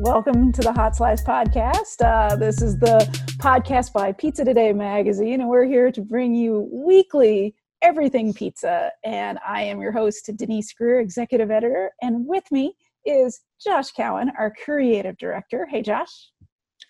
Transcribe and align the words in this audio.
Welcome 0.00 0.52
to 0.52 0.60
the 0.60 0.72
Hot 0.72 0.94
Slice 0.94 1.24
Podcast. 1.24 2.00
Uh, 2.00 2.36
this 2.36 2.62
is 2.62 2.78
the 2.78 3.00
podcast 3.38 3.92
by 3.92 4.12
Pizza 4.12 4.44
Today 4.44 4.72
magazine, 4.72 5.40
and 5.40 5.48
we're 5.48 5.66
here 5.66 5.90
to 5.90 6.00
bring 6.00 6.36
you 6.36 6.68
weekly 6.72 7.56
everything 7.82 8.32
pizza. 8.32 8.92
And 9.04 9.40
I 9.44 9.62
am 9.62 9.80
your 9.80 9.90
host, 9.90 10.30
Denise 10.36 10.72
Greer, 10.72 11.00
executive 11.00 11.50
editor. 11.50 11.90
And 12.00 12.28
with 12.28 12.44
me 12.52 12.76
is 13.04 13.40
Josh 13.60 13.90
Cowan, 13.90 14.30
our 14.38 14.54
creative 14.64 15.18
director. 15.18 15.66
Hey, 15.68 15.82
Josh. 15.82 16.30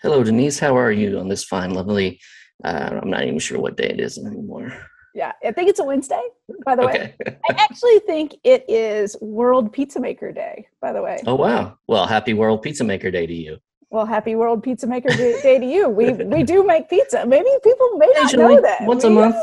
Hello, 0.03 0.23
Denise. 0.23 0.59
How 0.59 0.77
are 0.77 0.93
you 0.93 1.19
on 1.19 1.29
this 1.29 1.45
fine, 1.45 1.73
lovely? 1.73 2.21
Uh, 2.63 3.01
I'm 3.03 3.09
not 3.09 3.25
even 3.25 3.39
sure 3.39 3.59
what 3.59 3.79
day 3.79 3.89
it 3.89 4.01
is 4.01 4.19
anymore. 4.19 4.71
Yeah, 5.15 5.33
I 5.45 5.53
think 5.53 5.69
it's 5.69 5.81
a 5.81 5.85
Wednesday, 5.85 6.23
by 6.65 6.77
the 6.77 6.83
okay. 6.83 7.15
way. 7.27 7.39
I 7.51 7.55
actually 7.55 7.99
think 8.01 8.37
it 8.45 8.65
is 8.69 9.17
World 9.21 9.73
Pizza 9.73 10.01
Maker 10.01 10.33
Day, 10.33 10.69
by 10.81 10.93
the 10.93 11.03
way. 11.03 11.23
Oh, 11.27 11.35
wow. 11.35 11.79
Well, 11.87 12.07
happy 12.07 12.35
World 12.35 12.63
Pizza 12.63 12.85
Maker 12.85 13.11
Day 13.11 13.27
to 13.27 13.35
you. 13.35 13.59
Well, 13.91 14.05
happy 14.05 14.35
World 14.35 14.63
Pizza 14.63 14.87
Maker 14.87 15.09
Day 15.09 15.59
to 15.59 15.67
you. 15.67 15.89
We 15.89 16.13
we 16.35 16.43
do 16.43 16.65
make 16.65 16.91
pizza. 16.91 17.25
Maybe 17.27 17.49
people 17.65 17.91
may 17.97 18.13
not 18.15 18.33
know 18.35 18.61
that. 18.61 18.83
Once 18.83 19.05
we, 19.05 19.11
a 19.11 19.13
month. 19.13 19.37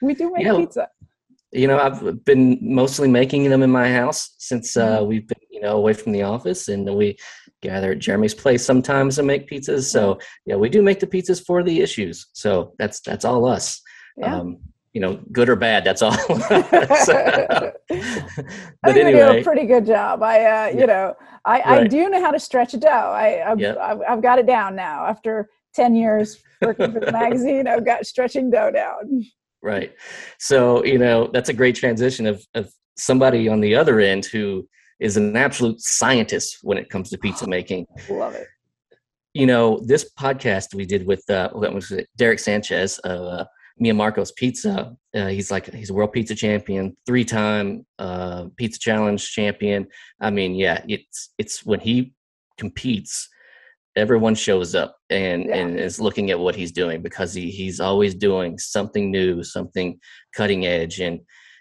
We 0.00 0.14
do 0.14 0.32
make 0.32 0.44
yeah. 0.44 0.56
pizza. 0.56 0.88
You 1.52 1.66
know, 1.66 1.78
I've 1.78 2.24
been 2.24 2.58
mostly 2.62 3.08
making 3.08 3.50
them 3.50 3.62
in 3.62 3.70
my 3.70 3.92
house 3.92 4.34
since 4.38 4.76
uh, 4.76 4.98
mm-hmm. 4.98 5.06
we've 5.06 5.28
been, 5.28 5.38
you 5.50 5.60
know, 5.60 5.76
away 5.76 5.92
from 5.92 6.12
the 6.12 6.22
office, 6.22 6.68
and 6.68 6.94
we 6.96 7.18
gather 7.60 7.92
at 7.92 7.98
Jeremy's 7.98 8.34
place 8.34 8.64
sometimes 8.64 9.18
and 9.18 9.26
make 9.26 9.48
pizzas. 9.48 9.84
So 9.84 10.18
yeah, 10.46 10.56
we 10.56 10.68
do 10.68 10.82
make 10.82 11.00
the 11.00 11.06
pizzas 11.06 11.44
for 11.44 11.62
the 11.62 11.80
issues. 11.80 12.26
So 12.32 12.74
that's 12.78 13.00
that's 13.00 13.24
all 13.24 13.46
us. 13.46 13.80
Yeah. 14.16 14.36
Um, 14.36 14.58
you 14.92 15.00
know, 15.00 15.18
good 15.32 15.48
or 15.48 15.56
bad. 15.56 15.84
That's 15.84 16.02
all. 16.02 16.16
but 16.28 17.76
I 17.88 18.92
think 18.92 19.06
anyway, 19.06 19.32
do 19.32 19.40
a 19.40 19.42
pretty 19.42 19.66
good 19.66 19.86
job. 19.86 20.22
I, 20.22 20.44
uh, 20.44 20.66
you 20.68 20.86
know, 20.86 21.14
I, 21.44 21.60
right. 21.60 21.66
I 21.66 21.86
do 21.86 22.10
know 22.10 22.20
how 22.20 22.30
to 22.30 22.38
stretch 22.38 22.74
a 22.74 22.76
dough. 22.76 22.88
I, 22.88 23.50
I've, 23.50 23.58
yep. 23.58 23.78
I've, 23.78 24.00
I've, 24.08 24.22
got 24.22 24.38
it 24.38 24.46
down 24.46 24.76
now. 24.76 25.06
After 25.06 25.48
ten 25.74 25.94
years 25.94 26.42
working 26.60 26.92
for 26.92 27.00
the 27.00 27.12
magazine, 27.12 27.66
I've 27.66 27.84
got 27.84 28.06
stretching 28.06 28.50
dough 28.50 28.70
down. 28.70 29.24
Right. 29.62 29.94
So 30.38 30.84
you 30.84 30.98
know, 30.98 31.30
that's 31.32 31.48
a 31.48 31.54
great 31.54 31.74
transition 31.74 32.26
of 32.26 32.44
of 32.54 32.70
somebody 32.96 33.48
on 33.48 33.60
the 33.60 33.74
other 33.74 33.98
end 34.00 34.26
who 34.26 34.68
is 35.00 35.16
an 35.16 35.36
absolute 35.36 35.80
scientist 35.80 36.58
when 36.62 36.76
it 36.76 36.90
comes 36.90 37.08
to 37.10 37.18
pizza 37.22 37.46
making. 37.46 37.86
Love 38.10 38.34
it. 38.34 38.46
You 39.32 39.46
know, 39.46 39.80
this 39.86 40.12
podcast 40.18 40.74
we 40.74 40.84
did 40.84 41.06
with 41.06 41.28
uh, 41.30 41.48
what 41.52 41.72
was 41.72 41.90
it, 41.90 42.06
Derek 42.16 42.38
Sanchez. 42.38 43.00
Uh, 43.02 43.46
Mia 43.78 43.94
Marcos 43.94 44.32
Pizza. 44.32 44.96
Uh, 45.14 45.26
he's 45.28 45.50
like 45.50 45.72
he's 45.72 45.90
a 45.90 45.94
world 45.94 46.12
pizza 46.12 46.34
champion, 46.34 46.96
three 47.06 47.24
time 47.24 47.86
uh, 47.98 48.46
pizza 48.56 48.78
challenge 48.78 49.30
champion. 49.30 49.86
I 50.20 50.30
mean, 50.30 50.54
yeah, 50.54 50.82
it's 50.88 51.32
it's 51.38 51.64
when 51.64 51.80
he 51.80 52.14
competes, 52.58 53.28
everyone 53.96 54.34
shows 54.34 54.74
up 54.74 54.96
and 55.10 55.46
yeah. 55.46 55.56
and 55.56 55.78
is 55.78 56.00
looking 56.00 56.30
at 56.30 56.38
what 56.38 56.54
he's 56.54 56.72
doing 56.72 57.02
because 57.02 57.34
he 57.34 57.50
he's 57.50 57.80
always 57.80 58.14
doing 58.14 58.58
something 58.58 59.10
new, 59.10 59.42
something 59.42 59.98
cutting 60.34 60.66
edge, 60.66 61.00
and 61.00 61.20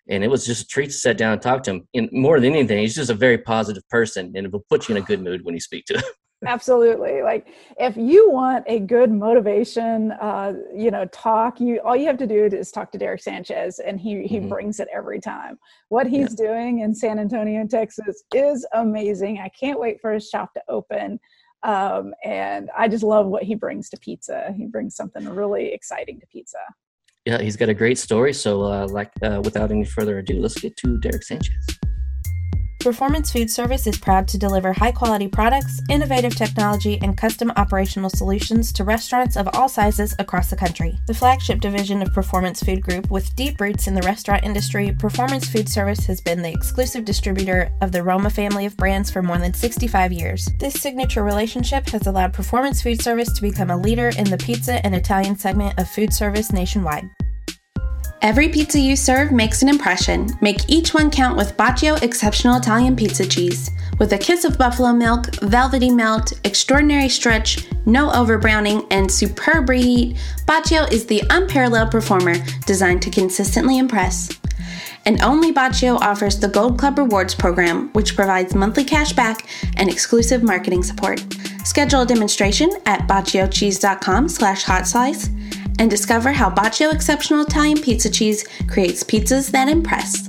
and 0.10 0.24
it 0.24 0.30
was 0.30 0.46
just 0.46 0.64
a 0.64 0.68
treat 0.68 0.88
to 0.88 0.94
sit 0.94 1.18
down 1.18 1.34
and 1.34 1.42
talk 1.42 1.64
to 1.64 1.72
him. 1.72 1.88
And 1.94 2.10
more 2.12 2.40
than 2.40 2.54
anything, 2.54 2.80
he's 2.80 2.96
just 2.96 3.12
a 3.12 3.16
very 3.16 3.38
positive 3.38 3.88
person, 3.90 4.34
and 4.36 4.46
it 4.46 4.52
will 4.52 4.66
put 4.70 4.88
you 4.88 4.96
in 4.96 5.02
a 5.02 5.06
good 5.06 5.22
mood 5.22 5.44
when 5.44 5.56
you 5.56 5.62
speak 5.62 5.86
to 5.86 5.98
him. 5.98 6.04
Absolutely. 6.46 7.22
Like 7.22 7.48
if 7.80 7.96
you 7.96 8.30
want 8.30 8.64
a 8.68 8.80
good 8.80 9.12
motivation 9.12 10.12
uh 10.14 10.54
you 10.76 10.92
know 10.92 11.06
talk 11.06 11.60
you 11.60 11.80
all 11.82 11.96
you 11.96 12.08
have 12.08 12.18
to 12.18 12.28
do 12.28 12.46
is 12.46 12.72
talk 12.72 12.92
to 12.92 12.98
derek 12.98 13.22
sanchez 13.22 13.80
and 13.80 14.00
he 14.00 14.26
he 14.28 14.38
mm-hmm. 14.38 14.50
brings 14.50 14.80
it 14.80 14.88
every 14.94 15.20
time. 15.20 15.60
What 15.90 16.08
he's 16.08 16.36
yeah. 16.40 16.48
doing 16.48 16.80
in 16.80 16.96
san 16.96 17.20
antonio 17.20 17.66
texas 17.68 18.24
is 18.34 18.66
amazing. 18.74 19.40
I 19.40 19.50
can't 19.50 19.80
wait 19.80 20.02
for 20.02 20.14
his 20.14 20.30
shop 20.30 20.54
to 20.56 20.62
open. 20.68 21.20
Um 21.64 22.14
and 22.24 22.70
i 22.78 22.88
just 22.88 23.04
love 23.04 23.28
what 23.28 23.44
he 23.44 23.56
brings 23.56 23.90
to 23.90 23.98
pizza. 23.98 24.54
He 24.58 24.66
brings 24.66 24.96
something 24.96 25.28
really 25.28 25.74
exciting 25.74 26.20
to 26.20 26.28
pizza. 26.28 26.60
Yeah 27.26 27.40
he's 27.40 27.56
got 27.56 27.70
a 27.70 27.74
great 27.74 27.98
story. 27.98 28.34
So 28.34 28.64
uh 28.64 28.88
like 28.88 29.12
uh, 29.22 29.42
without 29.44 29.72
any 29.72 29.86
further 29.86 30.20
ado 30.20 30.40
let's 30.40 30.60
get 30.60 30.76
to 30.78 30.98
derek 31.00 31.24
sanchez 31.24 31.68
Performance 32.82 33.32
Food 33.32 33.52
Service 33.52 33.86
is 33.86 34.00
proud 34.00 34.28
to 34.30 34.40
deliver 34.40 34.74
high 34.74 34.92
quality 34.92 35.28
products, 35.28 35.82
innovative 35.88 36.36
technology, 36.36 36.98
and 37.04 37.16
custom 37.16 37.52
operational 37.56 38.10
solutions 38.10 38.74
to 38.74 38.84
restaurants 38.84 39.38
of 39.38 39.48
all 39.54 39.70
sizes 39.70 40.16
across 40.18 40.50
the 40.50 40.56
country. 40.56 40.98
The 41.06 41.14
flagship 41.14 41.60
division 41.60 42.02
of 42.02 42.12
Performance 42.12 42.64
Food 42.64 42.82
Group, 42.82 43.12
with 43.12 43.36
deep 43.36 43.62
roots 43.62 43.86
in 43.86 43.94
the 43.94 44.02
restaurant 44.02 44.44
industry, 44.44 44.92
Performance 44.98 45.48
Food 45.48 45.70
Service 45.70 46.08
has 46.08 46.22
been 46.22 46.42
the 46.42 46.52
exclusive 46.52 47.06
distributor 47.06 47.72
of 47.82 47.92
the 47.92 48.02
Roma 48.02 48.32
family 48.32 48.66
of 48.66 48.76
brands 48.78 49.12
for 49.12 49.22
more 49.22 49.38
than 49.38 49.54
65 49.54 50.12
years. 50.12 50.50
This 50.58 50.74
signature 50.74 51.24
relationship 51.24 51.88
has 51.90 52.08
allowed 52.08 52.34
Performance 52.34 52.82
Food 52.82 53.00
Service 53.00 53.32
to 53.34 53.44
become 53.44 53.70
a 53.70 53.78
leader 53.78 54.10
in 54.18 54.26
the 54.26 54.38
pizza 54.40 54.84
and 54.84 54.96
Italian 54.96 55.38
segment 55.38 55.78
of 55.78 55.88
food 55.88 56.12
service 56.12 56.52
nationwide. 56.52 57.08
Every 58.22 58.50
pizza 58.50 58.78
you 58.80 58.96
serve 58.96 59.32
makes 59.32 59.64
an 59.64 59.70
impression. 59.70 60.30
Make 60.42 60.70
each 60.70 60.94
one 60.94 61.10
count 61.10 61.38
with 61.38 61.58
Bacio 61.58 62.00
Exceptional 62.04 62.58
Italian 62.58 62.96
Pizza 62.96 63.26
Cheese. 63.26 63.72
With 63.98 64.14
a 64.14 64.18
kiss 64.18 64.46
of 64.46 64.60
buffalo 64.60 64.94
milk, 64.94 65.36
velvety 65.38 65.90
melt, 65.90 66.34
extraordinary 66.44 67.10
stretch, 67.10 67.66
no 67.88 68.12
overbrowning, 68.12 68.86
and 68.92 69.12
superb 69.12 69.70
reheat, 69.70 70.18
Bacio 70.46 70.92
is 70.92 71.08
the 71.08 71.24
unparalleled 71.32 71.90
performer 71.90 72.36
designed 72.68 73.02
to 73.02 73.10
consistently 73.10 73.80
impress. 73.80 74.30
And 75.08 75.20
only 75.24 75.52
Bacio 75.52 75.98
offers 76.00 76.38
the 76.38 76.48
Gold 76.48 76.78
Club 76.78 77.00
Rewards 77.00 77.34
program, 77.34 77.90
which 77.94 78.16
provides 78.16 78.54
monthly 78.54 78.84
cash 78.84 79.14
back 79.14 79.48
and 79.78 79.90
exclusive 79.90 80.44
marketing 80.44 80.84
support. 80.84 81.26
Schedule 81.64 82.02
a 82.02 82.06
demonstration 82.06 82.70
at 82.86 83.08
baciocheese.com 83.08 84.30
slash 84.30 84.62
hot 84.62 84.88
slice 84.88 85.28
and 85.82 85.90
discover 85.90 86.32
how 86.32 86.48
Bacio 86.48 86.94
Exceptional 86.94 87.42
Italian 87.42 87.82
Pizza 87.82 88.08
Cheese 88.08 88.48
creates 88.68 89.04
pizzas 89.04 89.50
that 89.50 89.68
impress. 89.68 90.28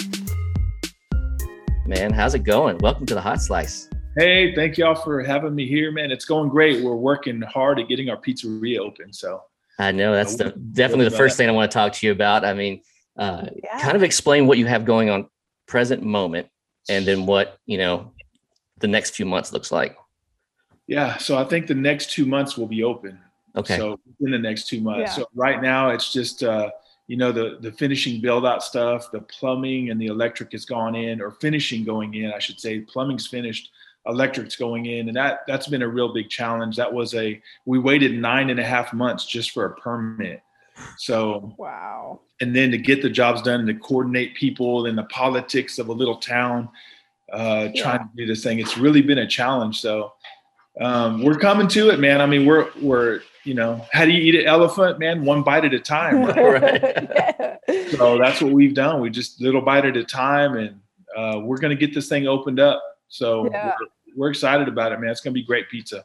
Man, 1.87 2.11
how's 2.11 2.35
it 2.35 2.39
going? 2.39 2.79
Welcome 2.79 3.05
to 3.05 3.15
the 3.15 3.21
Hot 3.21 3.43
Slice. 3.43 3.91
Hey, 4.17 4.55
thank 4.55 4.79
y'all 4.79 4.95
for 4.95 5.23
having 5.23 5.55
me 5.55 5.69
here, 5.69 5.93
man. 5.93 6.11
It's 6.11 6.25
going 6.25 6.49
great. 6.49 6.83
We're 6.83 6.95
working 6.95 7.43
hard 7.43 7.79
at 7.79 7.87
getting 7.87 8.09
our 8.09 8.17
pizzeria 8.17 8.79
open. 8.79 9.13
So 9.13 9.43
I 9.79 9.93
know 9.93 10.15
that's 10.15 10.37
the, 10.37 10.53
definitely 10.73 11.11
the 11.11 11.19
first 11.19 11.37
thing 11.37 11.51
I 11.51 11.53
want 11.53 11.71
to 11.71 11.75
talk 11.75 11.93
to 11.93 12.07
you 12.07 12.13
about. 12.13 12.47
I 12.47 12.55
mean, 12.55 12.81
uh, 13.19 13.49
yeah. 13.63 13.79
kind 13.79 13.95
of 13.95 14.03
explain 14.03 14.47
what 14.47 14.57
you 14.57 14.65
have 14.65 14.87
going 14.87 15.11
on 15.11 15.29
present 15.67 16.03
moment 16.03 16.49
and 16.89 17.05
then 17.05 17.27
what, 17.27 17.59
you 17.67 17.77
know, 17.77 18.15
the 18.79 18.89
next 18.89 19.11
few 19.11 19.27
months 19.27 19.53
looks 19.53 19.71
like. 19.71 19.99
Yeah. 20.87 21.19
So 21.19 21.37
I 21.37 21.45
think 21.45 21.67
the 21.67 21.75
next 21.75 22.11
two 22.11 22.25
months 22.25 22.57
will 22.57 22.67
be 22.67 22.83
open. 22.83 23.19
Okay. 23.57 23.77
So 23.77 23.99
in 24.21 24.31
the 24.31 24.39
next 24.39 24.69
two 24.69 24.81
months. 24.81 25.17
Yeah. 25.17 25.23
So 25.23 25.29
right 25.35 25.61
now 25.61 25.91
it's 25.91 26.13
just 26.13 26.43
uh, 26.43 26.71
you 27.07 27.17
know 27.17 27.33
the 27.33 27.59
the 27.61 27.73
finishing 27.73 28.21
build 28.21 28.47
out 28.47 28.63
stuff, 28.63 29.11
the 29.11 29.21
plumbing 29.21 29.91
and 29.91 30.01
the 30.01 30.07
electric 30.07 30.53
has 30.53 30.65
gone 30.65 30.95
in, 30.95 31.21
or 31.21 31.33
finishing 31.33 31.85
going 31.85 32.15
in, 32.15 32.33
I 32.33 32.39
should 32.39 32.61
say. 32.61 32.81
Plumbing's 32.81 33.27
finished, 33.27 33.71
electric's 34.07 34.57
going 34.57 34.87
in, 34.87 35.09
and 35.09 35.17
that 35.17 35.41
that's 35.47 35.67
been 35.67 35.83
a 35.83 35.89
real 35.89 36.13
big 36.13 36.31
challenge. 36.31 36.77
That 36.77 36.93
was 36.93 37.15
a 37.15 37.41
we 37.67 37.79
waited 37.79 38.19
nine 38.19 38.51
and 38.51 38.59
a 38.59 38.65
half 38.65 38.93
months 38.93 39.27
just 39.27 39.51
for 39.51 39.67
a 39.67 39.75
permit. 39.75 40.43
So 40.97 41.55
wow. 41.59 42.21
And 42.41 42.57
then 42.57 42.71
to 42.71 42.79
get 42.79 43.03
the 43.03 43.11
jobs 43.11 43.43
done 43.43 43.61
and 43.61 43.69
to 43.69 43.75
coordinate 43.75 44.35
people 44.35 44.87
and 44.87 44.97
the 44.97 45.05
politics 45.05 45.79
of 45.79 45.89
a 45.89 45.93
little 45.93 46.17
town, 46.17 46.69
uh, 47.33 47.69
yeah. 47.73 47.83
trying 47.83 47.99
to 47.99 48.11
do 48.17 48.27
this 48.27 48.43
thing, 48.43 48.59
it's 48.59 48.77
really 48.77 49.03
been 49.03 49.19
a 49.19 49.27
challenge. 49.27 49.81
So 49.81 50.13
um, 50.81 51.23
we're 51.23 51.39
coming 51.39 51.69
to 51.69 51.91
it, 51.91 52.01
man. 52.01 52.21
I 52.21 52.27
mean, 52.27 52.47
we're 52.47 52.71
we're 52.81 53.23
you 53.45 53.55
know, 53.55 53.85
how 53.93 54.05
do 54.05 54.13
you 54.13 54.23
eat 54.23 54.41
an 54.41 54.47
elephant, 54.47 54.99
man? 54.99 55.25
One 55.25 55.43
bite 55.43 55.65
at 55.65 55.75
a 55.75 55.81
time, 55.81 56.25
right? 56.37 56.83
yeah. 56.83 57.57
So 57.93 58.19
that's 58.19 58.41
what 58.41 58.53
we've 58.53 58.75
done. 58.75 59.01
We 59.01 59.11
just 59.11 59.41
little 59.41 59.61
bite 59.61 59.85
at 59.85 59.97
a 59.97 60.05
time, 60.05 60.57
and 60.57 60.81
uh, 61.17 61.41
we're 61.41 61.59
going 61.59 61.77
to 61.77 61.87
get 61.87 61.95
this 61.95 62.09
thing 62.09 62.27
opened 62.27 62.59
up. 62.59 62.83
So 63.09 63.49
yeah. 63.51 63.75
we're, 63.79 63.87
we're, 64.17 64.31
excited 64.31 64.67
about 64.67 64.93
it, 64.93 65.01
man. 65.01 65.11
It's 65.11 65.21
going 65.21 65.35
to 65.35 65.39
be 65.39 65.45
great 65.45 65.69
pizza. 65.69 66.05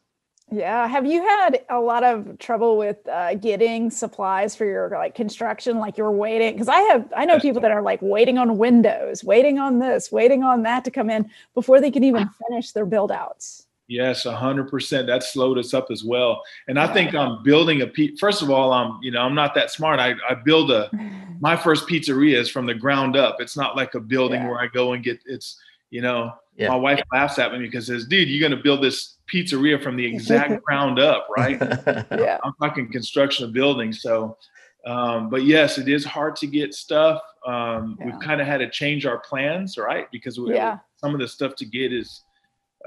Yeah. 0.51 0.87
Have 0.87 1.05
you 1.05 1.21
had 1.21 1.61
a 1.69 1.79
lot 1.79 2.03
of 2.03 2.39
trouble 2.39 2.77
with 2.77 3.05
uh, 3.07 3.35
getting 3.35 3.89
supplies 3.89 4.55
for 4.55 4.65
your 4.65 4.89
like 4.89 5.15
construction? 5.15 5.77
Like 5.77 5.97
you're 5.97 6.11
waiting 6.11 6.53
because 6.53 6.69
I 6.69 6.79
have 6.79 7.11
I 7.15 7.25
know 7.25 7.39
people 7.39 7.61
that 7.61 7.71
are 7.71 7.81
like 7.81 8.01
waiting 8.01 8.37
on 8.37 8.57
windows, 8.57 9.23
waiting 9.23 9.59
on 9.59 9.79
this, 9.79 10.11
waiting 10.11 10.43
on 10.43 10.63
that 10.63 10.85
to 10.85 10.91
come 10.91 11.09
in 11.09 11.29
before 11.53 11.81
they 11.81 11.91
can 11.91 12.03
even 12.03 12.29
finish 12.47 12.71
their 12.71 12.85
build 12.85 13.11
outs. 13.11 13.66
Yes, 13.87 14.25
hundred 14.25 14.69
percent. 14.69 15.07
That 15.07 15.23
slowed 15.23 15.57
us 15.57 15.73
up 15.73 15.87
as 15.91 16.03
well. 16.03 16.43
And 16.67 16.77
I 16.77 16.91
think 16.93 17.15
I'm 17.15 17.41
building 17.41 17.81
a 17.81 17.87
pe- 17.87 18.17
first 18.17 18.41
of 18.41 18.49
all, 18.49 18.73
I'm 18.73 18.99
you 19.01 19.11
know 19.11 19.21
I'm 19.21 19.35
not 19.35 19.55
that 19.55 19.71
smart. 19.71 19.99
I 19.99 20.13
I 20.29 20.35
build 20.35 20.71
a 20.71 20.89
my 21.39 21.55
first 21.55 21.87
pizzeria 21.87 22.35
is 22.35 22.49
from 22.49 22.65
the 22.65 22.73
ground 22.73 23.15
up. 23.15 23.37
It's 23.39 23.55
not 23.55 23.77
like 23.77 23.95
a 23.95 23.99
building 23.99 24.41
yeah. 24.41 24.49
where 24.49 24.59
I 24.59 24.67
go 24.67 24.93
and 24.93 25.03
get 25.03 25.19
it's 25.25 25.57
you 25.89 26.01
know 26.01 26.33
yeah. 26.57 26.69
my 26.69 26.75
wife 26.75 27.01
laughs 27.13 27.39
at 27.39 27.53
me 27.53 27.59
because 27.59 27.87
says, 27.87 28.05
"Dude, 28.05 28.27
you're 28.27 28.47
gonna 28.47 28.61
build 28.61 28.81
this 28.81 29.17
pizzeria 29.31 29.81
from 29.81 29.95
the 29.95 30.05
exact 30.05 30.63
ground 30.65 30.99
up, 30.99 31.27
right?" 31.37 31.57
yeah, 32.11 32.39
I'm 32.43 32.53
talking 32.61 32.91
construction 32.91 33.45
of 33.45 33.53
buildings. 33.53 34.01
So, 34.01 34.37
um, 34.85 35.29
but 35.29 35.43
yes, 35.43 35.77
it 35.77 35.87
is 35.87 36.03
hard 36.03 36.35
to 36.37 36.47
get 36.47 36.73
stuff. 36.73 37.21
Um, 37.45 37.97
yeah. 37.99 38.07
We've 38.07 38.19
kind 38.19 38.41
of 38.41 38.47
had 38.47 38.57
to 38.57 38.69
change 38.69 39.05
our 39.05 39.19
plans, 39.19 39.77
right? 39.77 40.11
Because 40.11 40.39
we, 40.39 40.55
yeah. 40.55 40.79
some 40.97 41.13
of 41.13 41.21
the 41.21 41.27
stuff 41.27 41.55
to 41.57 41.65
get 41.65 41.93
is 41.93 42.23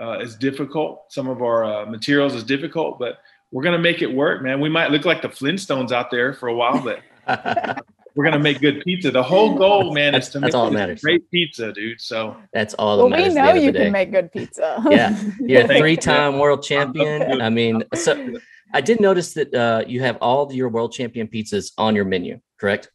uh, 0.00 0.18
is 0.18 0.34
difficult. 0.36 1.04
Some 1.12 1.28
of 1.28 1.42
our 1.42 1.64
uh, 1.64 1.86
materials 1.86 2.34
is 2.34 2.44
difficult, 2.44 2.98
but 2.98 3.18
we're 3.52 3.62
gonna 3.62 3.78
make 3.78 4.00
it 4.02 4.12
work, 4.12 4.42
man. 4.42 4.60
We 4.60 4.68
might 4.68 4.90
look 4.90 5.04
like 5.04 5.22
the 5.22 5.28
Flintstones 5.28 5.92
out 5.92 6.10
there 6.10 6.32
for 6.32 6.48
a 6.48 6.54
while, 6.54 6.80
but 6.82 7.00
we're 8.14 8.24
gonna 8.24 8.38
make 8.38 8.60
good 8.60 8.82
pizza. 8.84 9.10
The 9.10 9.22
whole 9.22 9.56
goal, 9.56 9.92
man, 9.92 10.12
That's- 10.12 10.28
is 10.28 10.32
to 10.34 10.40
that's 10.40 10.54
make 10.54 10.58
all 10.58 10.66
that 10.66 10.72
matters. 10.72 11.02
great 11.02 11.30
pizza, 11.30 11.72
dude. 11.72 12.00
So 12.00 12.36
That's 12.52 12.74
all 12.74 12.96
that 12.96 13.02
well, 13.02 13.10
matters. 13.10 13.34
we 13.34 13.40
know 13.40 13.54
you 13.54 13.72
can 13.72 13.92
make 13.92 14.10
good 14.12 14.32
pizza. 14.32 14.82
Yeah, 14.88 15.20
you're 15.40 15.70
a 15.70 15.78
three-time 15.78 16.38
world 16.38 16.62
champion. 16.62 17.40
I 17.42 17.50
mean, 17.50 17.84
so 17.94 18.34
I 18.72 18.80
did 18.80 19.00
notice 19.00 19.34
that 19.34 19.52
uh, 19.54 19.84
you 19.86 20.00
have 20.02 20.16
all 20.20 20.52
your 20.52 20.68
world 20.68 20.92
champion 20.92 21.26
pizzas 21.28 21.72
on 21.76 21.94
your 21.96 22.04
menu, 22.04 22.40
correct? 22.58 22.90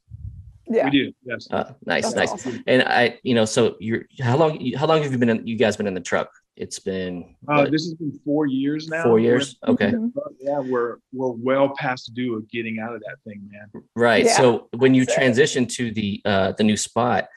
yeah. 0.68 0.86
we 0.86 0.90
do, 0.92 1.14
yes. 1.24 1.48
Uh, 1.52 1.74
nice, 1.86 2.04
That's 2.06 2.16
nice. 2.16 2.32
awesome. 2.32 2.64
And 2.66 2.82
I, 2.84 3.20
you 3.24 3.36
know, 3.36 3.46
so 3.46 3.76
you're 3.80 4.06
how 4.20 4.38
long? 4.38 4.74
How 4.74 4.88
long 4.88 5.04
have 5.04 5.12
you 5.12 5.18
been? 5.18 5.30
In, 5.30 5.46
you 5.46 5.58
guys 5.58 5.76
been 5.78 5.86
in 5.88 5.94
the 5.94 6.00
truck? 6.00 6.32
It's 6.58 6.80
been 6.80 7.36
Uh, 7.50 7.64
what, 7.64 7.72
this 7.72 7.84
has 7.84 7.96
been 7.96 8.18
four 8.24 8.46
years 8.46 8.88
now. 8.88 9.04
four 9.04 9.20
years. 9.20 9.58
Okay, 9.68 9.92
Mhm. 9.92 10.14
But 10.14 10.24
yeah, 10.40 10.60
we're 10.60 10.98
we're 11.12 11.32
well 11.32 11.74
past 11.78 12.14
due 12.14 12.36
of 12.36 12.50
getting 12.50 12.80
out 12.80 12.96
of 12.96 13.02
that 13.02 13.18
thing, 13.26 13.50
man. 13.52 13.84
right. 13.96 14.26
Yeah. 14.26 14.38
So 14.38 14.70
when 14.78 14.94
you 14.94 15.06
transition 15.06 15.66
to 15.68 15.92
the 15.92 16.22
uh, 16.24 16.52
the 16.54 16.64
new 16.64 16.78
spot, 16.78 17.28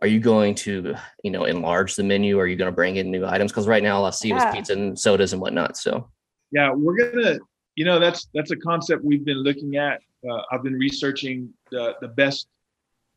are 0.00 0.06
you 0.08 0.20
going 0.20 0.54
to 0.66 0.94
you 1.22 1.30
know 1.30 1.44
enlarge 1.44 1.96
the 1.96 2.02
menu? 2.02 2.38
Are 2.38 2.46
you 2.46 2.56
going 2.56 2.70
to 2.70 2.74
bring 2.74 2.96
in 2.96 3.10
new 3.10 3.26
items? 3.26 3.52
Because 3.52 3.68
right 3.68 3.82
now 3.82 3.96
all 3.98 4.06
I 4.06 4.10
see 4.10 4.30
Yeah. 4.30 4.48
is 4.48 4.54
pizza 4.54 4.72
and 4.72 4.98
sodas 4.98 5.32
and 5.34 5.42
whatnot. 5.42 5.76
So 5.76 6.08
Yeah, 6.50 6.72
we're 6.72 6.96
gonna. 6.96 7.38
You 7.76 7.86
know, 7.86 7.98
that's 7.98 8.26
that's 8.34 8.50
a 8.52 8.56
concept 8.56 9.02
we've 9.04 9.24
been 9.24 9.38
looking 9.42 9.76
at. 9.76 10.00
Uh, 10.28 10.42
I've 10.50 10.62
been 10.62 10.74
researching 10.78 11.52
the 11.70 11.94
the 12.00 12.08
best 12.08 12.46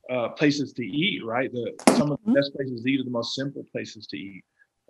uh, 0.09 0.29
places 0.29 0.71
to 0.73 0.85
eat. 0.85 1.23
Right, 1.25 1.49
the 1.51 1.73
some 1.95 2.11
of 2.11 2.19
the 2.25 2.31
Mhm. 2.31 2.35
best 2.35 2.53
places 2.55 2.81
to 2.83 2.89
eat 2.91 2.99
are 2.99 3.03
the 3.05 3.09
most 3.09 3.35
simple 3.35 3.63
places 3.71 4.05
to 4.07 4.17
eat. 4.17 4.43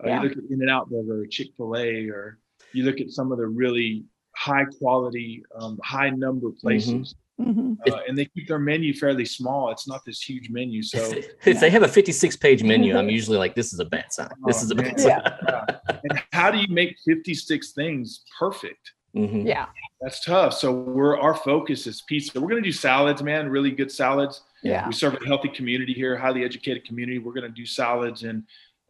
Uh, 0.03 0.07
Yeah. 0.07 0.21
You 0.23 0.29
look 0.29 0.37
at 0.37 0.43
In-N-Out 0.49 0.89
Burger, 0.89 1.21
or 1.21 1.25
Chick 1.27 1.47
Fil 1.57 1.75
A, 1.77 2.07
or 2.09 2.37
you 2.73 2.83
look 2.83 2.99
at 2.99 3.09
some 3.09 3.31
of 3.31 3.37
the 3.37 3.47
really 3.47 4.05
high 4.35 4.65
quality, 4.79 5.43
um, 5.59 5.79
high 5.83 6.09
number 6.09 6.51
places, 6.51 7.15
Mhm. 7.39 7.77
uh, 7.89 7.99
and 8.07 8.17
they 8.17 8.25
keep 8.25 8.47
their 8.47 8.59
menu 8.59 8.93
fairly 8.93 9.25
small. 9.25 9.69
It's 9.71 9.87
not 9.87 10.03
this 10.05 10.21
huge 10.21 10.49
menu, 10.49 10.83
so. 10.83 10.97
if, 10.99 11.27
if 11.45 11.59
they 11.59 11.69
have 11.69 11.83
a 11.83 11.87
56 11.87 12.35
page 12.37 12.63
menu, 12.63 12.97
I'm 12.97 13.09
usually 13.19 13.37
like, 13.37 13.55
this 13.55 13.73
is 13.73 13.79
a 13.79 13.85
bad 13.85 14.11
sign. 14.11 14.29
This 14.45 14.61
Oh, 14.61 14.65
is 14.65 14.71
a 14.71 14.75
bad 14.75 14.85
man. 14.85 14.97
sign. 14.97 15.21
Yeah. 15.47 15.65
and 16.09 16.21
how 16.33 16.51
do 16.51 16.57
you 16.57 16.67
make 16.69 16.97
56 17.05 17.71
things 17.71 18.23
perfect? 18.37 18.91
Mhm. 19.15 19.47
Yeah. 19.47 19.67
That's 20.01 20.23
tough. 20.25 20.53
So 20.53 20.73
we're 20.73 21.17
our 21.17 21.33
focus 21.35 21.87
is 21.87 22.01
pizza. 22.01 22.39
We're 22.39 22.49
gonna 22.49 22.61
do 22.61 22.71
salads, 22.73 23.23
man. 23.23 23.47
Really 23.47 23.71
good 23.71 23.89
salads. 23.89 24.41
Yeah. 24.61 24.85
We 24.85 24.93
serve 24.93 25.13
a 25.21 25.25
healthy 25.25 25.47
community 25.47 25.93
here, 25.93 26.17
highly 26.17 26.43
educated 26.43 26.83
community. 26.85 27.19
We're 27.19 27.31
gonna 27.31 27.47
do 27.47 27.65
salads, 27.65 28.23
and 28.23 28.43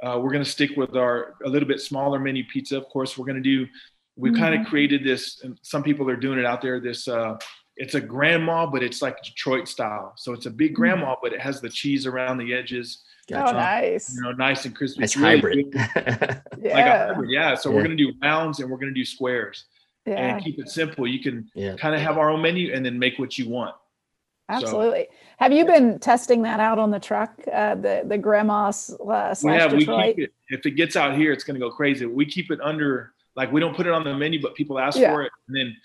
uh, 0.04 0.20
we're 0.22 0.32
gonna 0.32 0.46
stick 0.46 0.72
with 0.76 0.96
our 0.96 1.36
a 1.46 1.50
little 1.50 1.68
bit 1.68 1.80
smaller 1.80 2.20
menu 2.20 2.44
pizza. 2.46 2.78
Of 2.78 2.88
course, 2.90 3.18
we're 3.18 3.26
gonna 3.26 3.42
do. 3.42 3.68
We 4.18 4.32
kind 4.32 4.60
of 4.60 4.66
created 4.66 5.04
this, 5.04 5.42
and 5.44 5.60
some 5.62 5.84
people 5.84 6.10
are 6.10 6.16
doing 6.16 6.40
it 6.40 6.46
out 6.46 6.62
there. 6.62 6.80
This 6.80 7.08
uh, 7.08 7.38
it's 7.78 7.96
a 7.96 8.02
grandma, 8.02 8.66
but 8.66 8.82
it's 8.82 9.02
like 9.02 9.22
Detroit 9.22 9.68
style. 9.68 10.14
So 10.16 10.32
it's 10.32 10.46
a 10.46 10.52
big 10.52 10.74
grandma, 10.74 11.16
but 11.22 11.34
it 11.34 11.42
has 11.42 11.60
the 11.60 11.70
cheese 11.70 12.06
around 12.06 12.38
the 12.38 12.54
edges. 12.54 13.04
Oh, 13.34 13.52
nice. 13.52 14.16
You 14.16 14.22
know, 14.22 14.32
nice 14.32 14.66
and 14.66 14.76
crispy. 14.76 15.02
Nice 15.02 15.16
It's 15.16 15.18
really 15.18 15.36
hybrid. 15.36 15.68
Yeah. 15.74 16.42
Like 16.76 16.86
a 16.86 17.08
hybrid, 17.08 17.30
yeah. 17.32 17.56
So 17.56 17.70
Yeah. 17.70 17.76
we're 17.76 17.82
gonna 17.84 17.96
do 17.96 18.14
rounds 18.22 18.60
and 18.60 18.70
we're 18.70 18.78
gonna 18.78 18.94
do 18.94 19.06
squares 19.06 19.66
yeah. 20.06 20.16
and 20.16 20.44
keep 20.44 20.60
it 20.60 20.70
simple. 20.70 21.08
You 21.08 21.20
can 21.20 21.50
yeah. 21.54 21.76
kind 21.76 21.94
of 21.96 22.02
have 22.02 22.18
our 22.18 22.30
own 22.30 22.42
menu 22.42 22.74
and 22.74 22.86
then 22.86 22.98
make 22.98 23.20
what 23.20 23.38
you 23.38 23.50
want. 23.50 23.76
Absolutely. 24.48 25.08
Have 25.38 25.52
you 25.52 25.66
been 25.66 25.98
testing 26.00 26.44
that 26.44 26.60
out 26.60 26.78
on 26.78 26.92
the 26.92 27.00
truck? 27.00 27.32
Uh, 27.52 27.76
the 27.76 28.04
the 28.06 28.18
grandma's 28.18 28.96
uh, 29.02 29.34
slash 29.34 29.60
yeah, 29.60 29.72
we 29.72 29.80
Detroit. 29.80 30.16
keep 30.16 30.26
it. 30.26 30.34
If 30.50 30.66
it 30.66 30.72
gets 30.72 30.96
out 30.96 31.18
here, 31.18 31.32
it's 31.32 31.44
going 31.44 31.60
to 31.60 31.60
go 31.60 31.72
crazy. 31.72 32.06
We 32.06 32.26
keep 32.26 32.52
it 32.52 32.60
under, 32.62 33.14
like 33.36 33.52
we 33.52 33.60
don't 33.60 33.76
put 33.76 33.88
it 33.88 33.94
on 33.94 34.04
the 34.04 34.14
menu, 34.14 34.42
but 34.42 34.54
people 34.56 34.78
ask 34.78 34.98
Yeah. 35.00 35.12
for 35.14 35.24
it, 35.24 35.32
and 35.48 35.58
then 35.58 35.78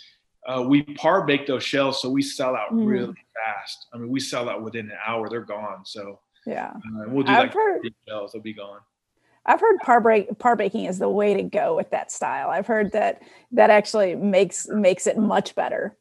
uh, 0.47 0.62
we 0.62 0.83
par 0.83 1.25
bake 1.27 1.47
those 1.47 1.65
shells, 1.65 2.03
so 2.03 2.11
we 2.11 2.23
sell 2.23 2.55
out 2.55 2.71
Mm. 2.73 2.87
really 2.87 3.15
fast. 3.35 3.87
I 3.95 3.97
mean, 3.99 4.11
we 4.11 4.21
sell 4.21 4.49
out 4.51 4.62
within 4.62 4.91
an 4.91 4.99
hour; 5.07 5.29
they're 5.31 5.41
gone. 5.41 5.87
So 5.87 6.21
yeah. 6.47 6.73
uh, 6.75 7.05
we'll 7.09 7.25
do 7.25 7.33
I've 7.33 7.45
like 7.45 7.55
heard- 7.55 7.95
shells; 8.07 8.33
they'll 8.33 8.43
be 8.43 8.53
gone. 8.53 8.81
I've 9.47 9.61
heard 9.61 9.79
par 9.79 10.03
break 10.03 10.39
par 10.39 10.55
baking 10.55 10.85
is 10.85 10.99
the 10.99 11.09
way 11.09 11.33
to 11.33 11.43
go 11.43 11.75
with 11.75 11.91
that 11.91 12.12
style. 12.12 12.51
I've 12.51 12.67
heard 12.67 12.93
that 12.93 13.23
that 13.53 13.71
actually 13.71 14.15
makes 14.15 14.69
makes 14.69 15.07
it 15.07 15.17
much 15.17 15.55
better. 15.55 15.97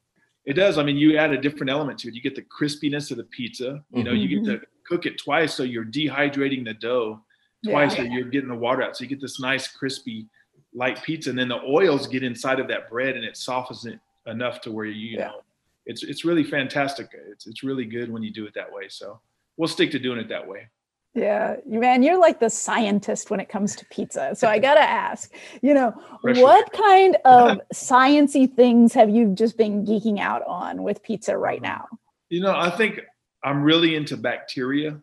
It 0.49 0.55
does. 0.55 0.79
I 0.79 0.83
mean, 0.83 0.97
you 0.97 1.15
add 1.15 1.31
a 1.31 1.37
different 1.39 1.69
element 1.69 1.99
to 1.99 2.07
it. 2.07 2.15
You 2.15 2.23
get 2.23 2.33
the 2.33 2.41
crispiness 2.41 3.11
of 3.11 3.17
the 3.17 3.23
pizza. 3.25 3.83
You 3.93 4.03
know, 4.03 4.13
you 4.13 4.27
get 4.27 4.39
mm-hmm. 4.39 4.61
to 4.61 4.67
cook 4.83 5.05
it 5.05 5.19
twice, 5.19 5.53
so 5.53 5.61
you're 5.61 5.85
dehydrating 5.85 6.65
the 6.65 6.73
dough 6.73 7.21
twice, 7.63 7.91
Yeah. 7.91 7.97
so 7.97 8.03
you're 8.05 8.29
getting 8.29 8.49
the 8.49 8.55
water 8.55 8.81
out. 8.81 8.97
So 8.97 9.03
you 9.03 9.09
get 9.11 9.21
this 9.21 9.39
nice 9.39 9.67
crispy, 9.67 10.25
light 10.73 11.03
pizza, 11.03 11.29
and 11.29 11.37
then 11.37 11.49
the 11.49 11.61
oils 11.61 12.07
get 12.07 12.23
inside 12.23 12.59
of 12.59 12.67
that 12.69 12.89
bread, 12.89 13.15
and 13.15 13.23
it 13.23 13.37
softens 13.37 13.85
it 13.85 13.99
enough 14.25 14.59
to 14.61 14.71
where 14.71 14.85
you, 14.85 15.17
Yeah. 15.19 15.27
know, 15.27 15.41
it's 15.85 16.01
it's 16.01 16.25
really 16.25 16.43
fantastic. 16.43 17.09
It's 17.13 17.45
it's 17.45 17.61
really 17.61 17.85
good 17.85 18.11
when 18.11 18.23
you 18.23 18.31
do 18.31 18.47
it 18.47 18.55
that 18.55 18.73
way. 18.73 18.89
So 18.89 19.21
we'll 19.57 19.67
stick 19.67 19.91
to 19.91 19.99
doing 19.99 20.17
it 20.19 20.29
that 20.29 20.47
way. 20.47 20.67
Yeah, 21.15 21.55
man, 21.65 22.03
you're 22.03 22.19
like 22.19 22.39
the 22.39 22.49
scientist 22.49 23.31
when 23.31 23.39
it 23.39 23.49
comes 23.49 23.75
to 23.77 23.85
pizza. 23.85 24.35
So 24.35 24.47
I 24.47 24.59
gotta 24.59 24.81
ask, 24.81 25.33
you 25.61 25.73
know, 25.73 25.91
Pressure. 26.21 26.41
what 26.41 26.71
kind 26.71 27.17
of 27.25 27.59
sciency 27.73 28.53
things 28.53 28.93
have 28.93 29.09
you 29.09 29.33
just 29.33 29.57
been 29.57 29.85
geeking 29.85 30.19
out 30.19 30.43
on 30.45 30.83
with 30.83 31.01
pizza 31.01 31.37
right 31.37 31.63
uh-huh. 31.63 31.85
now? 31.89 31.99
You 32.29 32.41
know, 32.41 32.55
I 32.55 32.69
think 32.69 33.01
I'm 33.43 33.63
really 33.63 33.95
into 33.95 34.17
bacteria. 34.17 34.99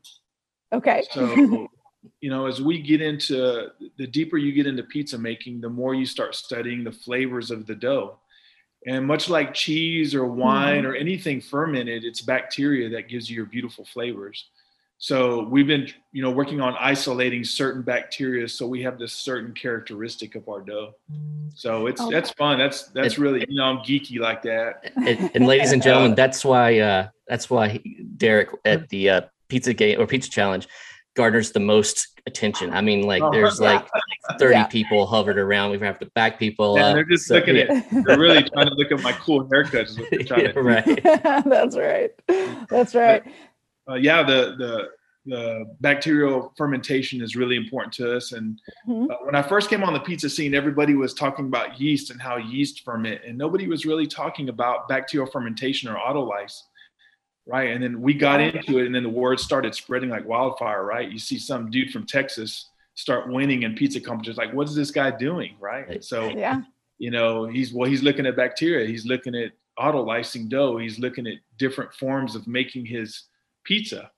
Okay. 0.73 1.03
So, 1.11 1.69
you 2.21 2.31
know, 2.31 2.47
as 2.47 2.63
we 2.63 2.81
get 2.81 3.03
into 3.03 3.69
the 3.99 4.07
deeper 4.07 4.37
you 4.37 4.53
get 4.53 4.67
into 4.67 4.85
pizza 4.85 5.19
making, 5.19 5.61
the 5.61 5.69
more 5.69 5.95
you 5.95 6.07
start 6.07 6.37
studying 6.37 6.85
the 6.85 6.93
flavors 6.93 7.51
of 7.51 7.67
the 7.67 7.75
dough. 7.75 8.21
And 8.87 9.05
much 9.05 9.29
like 9.29 9.55
cheese 9.55 10.15
or 10.15 10.23
mm-hmm. 10.23 10.39
wine 10.39 10.87
or 10.87 10.95
anything 10.95 11.41
fermented, 11.41 12.05
it's 12.05 12.23
bacteria 12.23 12.89
that 12.91 13.09
gives 13.09 13.29
you 13.29 13.37
your 13.37 13.47
beautiful 13.47 13.85
flavors. 13.85 14.49
So 14.99 15.43
we've 15.51 15.67
been, 15.67 15.89
you 16.13 16.23
know, 16.23 16.31
working 16.31 16.61
on 16.61 16.75
isolating 16.81 17.45
certain 17.45 17.83
bacteria 17.83 18.49
so 18.49 18.67
we 18.67 18.83
have 18.83 18.99
this 18.99 19.13
certain 19.13 19.53
characteristic 19.53 20.35
of 20.37 20.49
our 20.49 20.63
dough. 20.63 20.93
So 21.55 21.87
it's 21.87 22.01
Oh. 22.01 22.11
that's 22.11 22.31
fun. 22.31 22.59
That's 22.59 22.85
that's 22.89 23.15
It- 23.15 23.19
really, 23.19 23.45
you 23.49 23.57
know, 23.59 23.65
I'm 23.65 23.79
geeky 23.79 24.19
like 24.19 24.43
that. 24.43 24.91
and, 24.97 25.31
and 25.35 25.47
ladies 25.47 25.73
and 25.73 25.83
gentlemen, 25.87 26.15
that's 26.15 26.45
why 26.45 26.79
uh, 26.79 27.09
that's 27.29 27.51
why 27.51 27.79
Derek 28.17 28.49
at 28.65 28.89
the 28.89 29.11
uh, 29.11 29.21
pizza 29.49 29.75
game 29.75 30.01
or 30.01 30.07
pizza 30.07 30.31
challenge 30.31 30.67
garners 31.15 31.53
the 31.53 31.61
most 31.61 32.09
attention. 32.27 32.73
I 32.73 32.81
mean, 32.81 33.03
like 33.03 33.23
Oh, 33.23 33.31
there's 33.31 33.61
yeah. 33.61 33.67
like 34.31 34.39
30 34.39 34.55
Yeah. 34.55 34.65
people 34.65 35.07
hovered 35.07 35.39
around. 35.39 35.71
We 35.73 35.79
have 35.81 35.99
to 36.01 36.07
back 36.15 36.39
people 36.39 36.77
Yeah, 36.77 36.87
up. 36.89 36.95
they're 36.95 37.05
just 37.05 37.27
So, 37.27 37.37
looking 37.37 37.57
yeah. 37.57 37.65
at 37.91 38.05
they're 38.05 38.19
really 38.19 38.43
trying 38.43 38.67
to 38.69 38.75
look 38.75 38.91
at 38.93 39.01
my 39.03 39.13
cool 39.13 39.45
haircuts. 39.49 39.91
is 39.91 39.99
what 40.01 40.11
they're 40.11 40.19
trying 40.25 40.45
Yeah, 40.47 40.53
right. 40.57 41.03
That's 41.45 41.77
right. 41.77 42.11
That's 42.69 42.95
right. 42.95 43.23
Uh, 43.89 43.95
yeah, 43.95 44.23
the 44.23 44.55
the 44.59 44.89
the 45.29 45.65
bacterial 45.81 46.53
fermentation 46.57 47.21
is 47.21 47.35
really 47.35 47.57
important 47.57 47.93
to 47.93 48.17
us. 48.17 48.31
And 48.31 48.61
Mhm. 48.87 49.11
uh, 49.11 49.17
when 49.25 49.35
I 49.35 49.43
first 49.43 49.69
came 49.69 49.83
on 49.83 49.93
the 49.93 49.99
pizza 49.99 50.31
scene, 50.31 50.55
everybody 50.55 50.95
was 50.95 51.15
talking 51.15 51.47
about 51.47 51.81
yeast 51.81 52.13
and 52.13 52.23
how 52.23 52.37
yeast 52.37 52.85
ferment, 52.85 53.23
and 53.27 53.37
nobody 53.37 53.67
was 53.67 53.85
really 53.85 54.07
talking 54.07 54.49
about 54.51 54.87
bacterial 54.89 55.29
fermentation 55.29 55.91
or 55.91 55.97
autolyse, 55.97 56.63
right? 57.45 57.71
And 57.73 57.83
then 57.83 58.01
we 58.01 58.15
got 58.15 58.41
into 58.41 58.79
it, 58.79 58.87
and 58.87 58.95
then 58.95 59.03
the 59.03 59.09
word 59.09 59.41
started 59.41 59.75
spreading 59.75 60.11
like 60.11 60.25
wildfire, 60.25 60.85
right? 60.85 61.11
You 61.11 61.19
see 61.19 61.39
some 61.39 61.71
dude 61.71 61.91
from 61.91 62.07
Texas 62.07 62.71
start 62.95 63.29
winning 63.29 63.65
in 63.65 63.75
pizza 63.75 64.01
competitions, 64.01 64.39
like, 64.39 64.55
what 64.55 64.69
is 64.69 64.77
this 64.77 64.93
guy 64.93 65.11
doing, 65.11 65.57
right? 65.59 65.89
Right. 65.89 66.05
So 66.05 66.31
Yeah. 66.31 66.63
you 66.99 67.11
know 67.11 67.47
he's 67.47 67.75
well 67.75 67.91
he's 67.91 68.03
looking 68.05 68.25
at 68.27 68.37
bacteria 68.37 68.87
he's 68.87 69.05
looking 69.05 69.35
at 69.35 69.53
autolysing 69.79 70.49
dough 70.49 70.79
he's 70.79 70.99
looking 70.99 71.27
at 71.27 71.35
different 71.59 71.93
forms 71.93 72.35
of 72.35 72.47
making 72.47 72.87
his 72.87 73.25
pizza. 73.67 74.11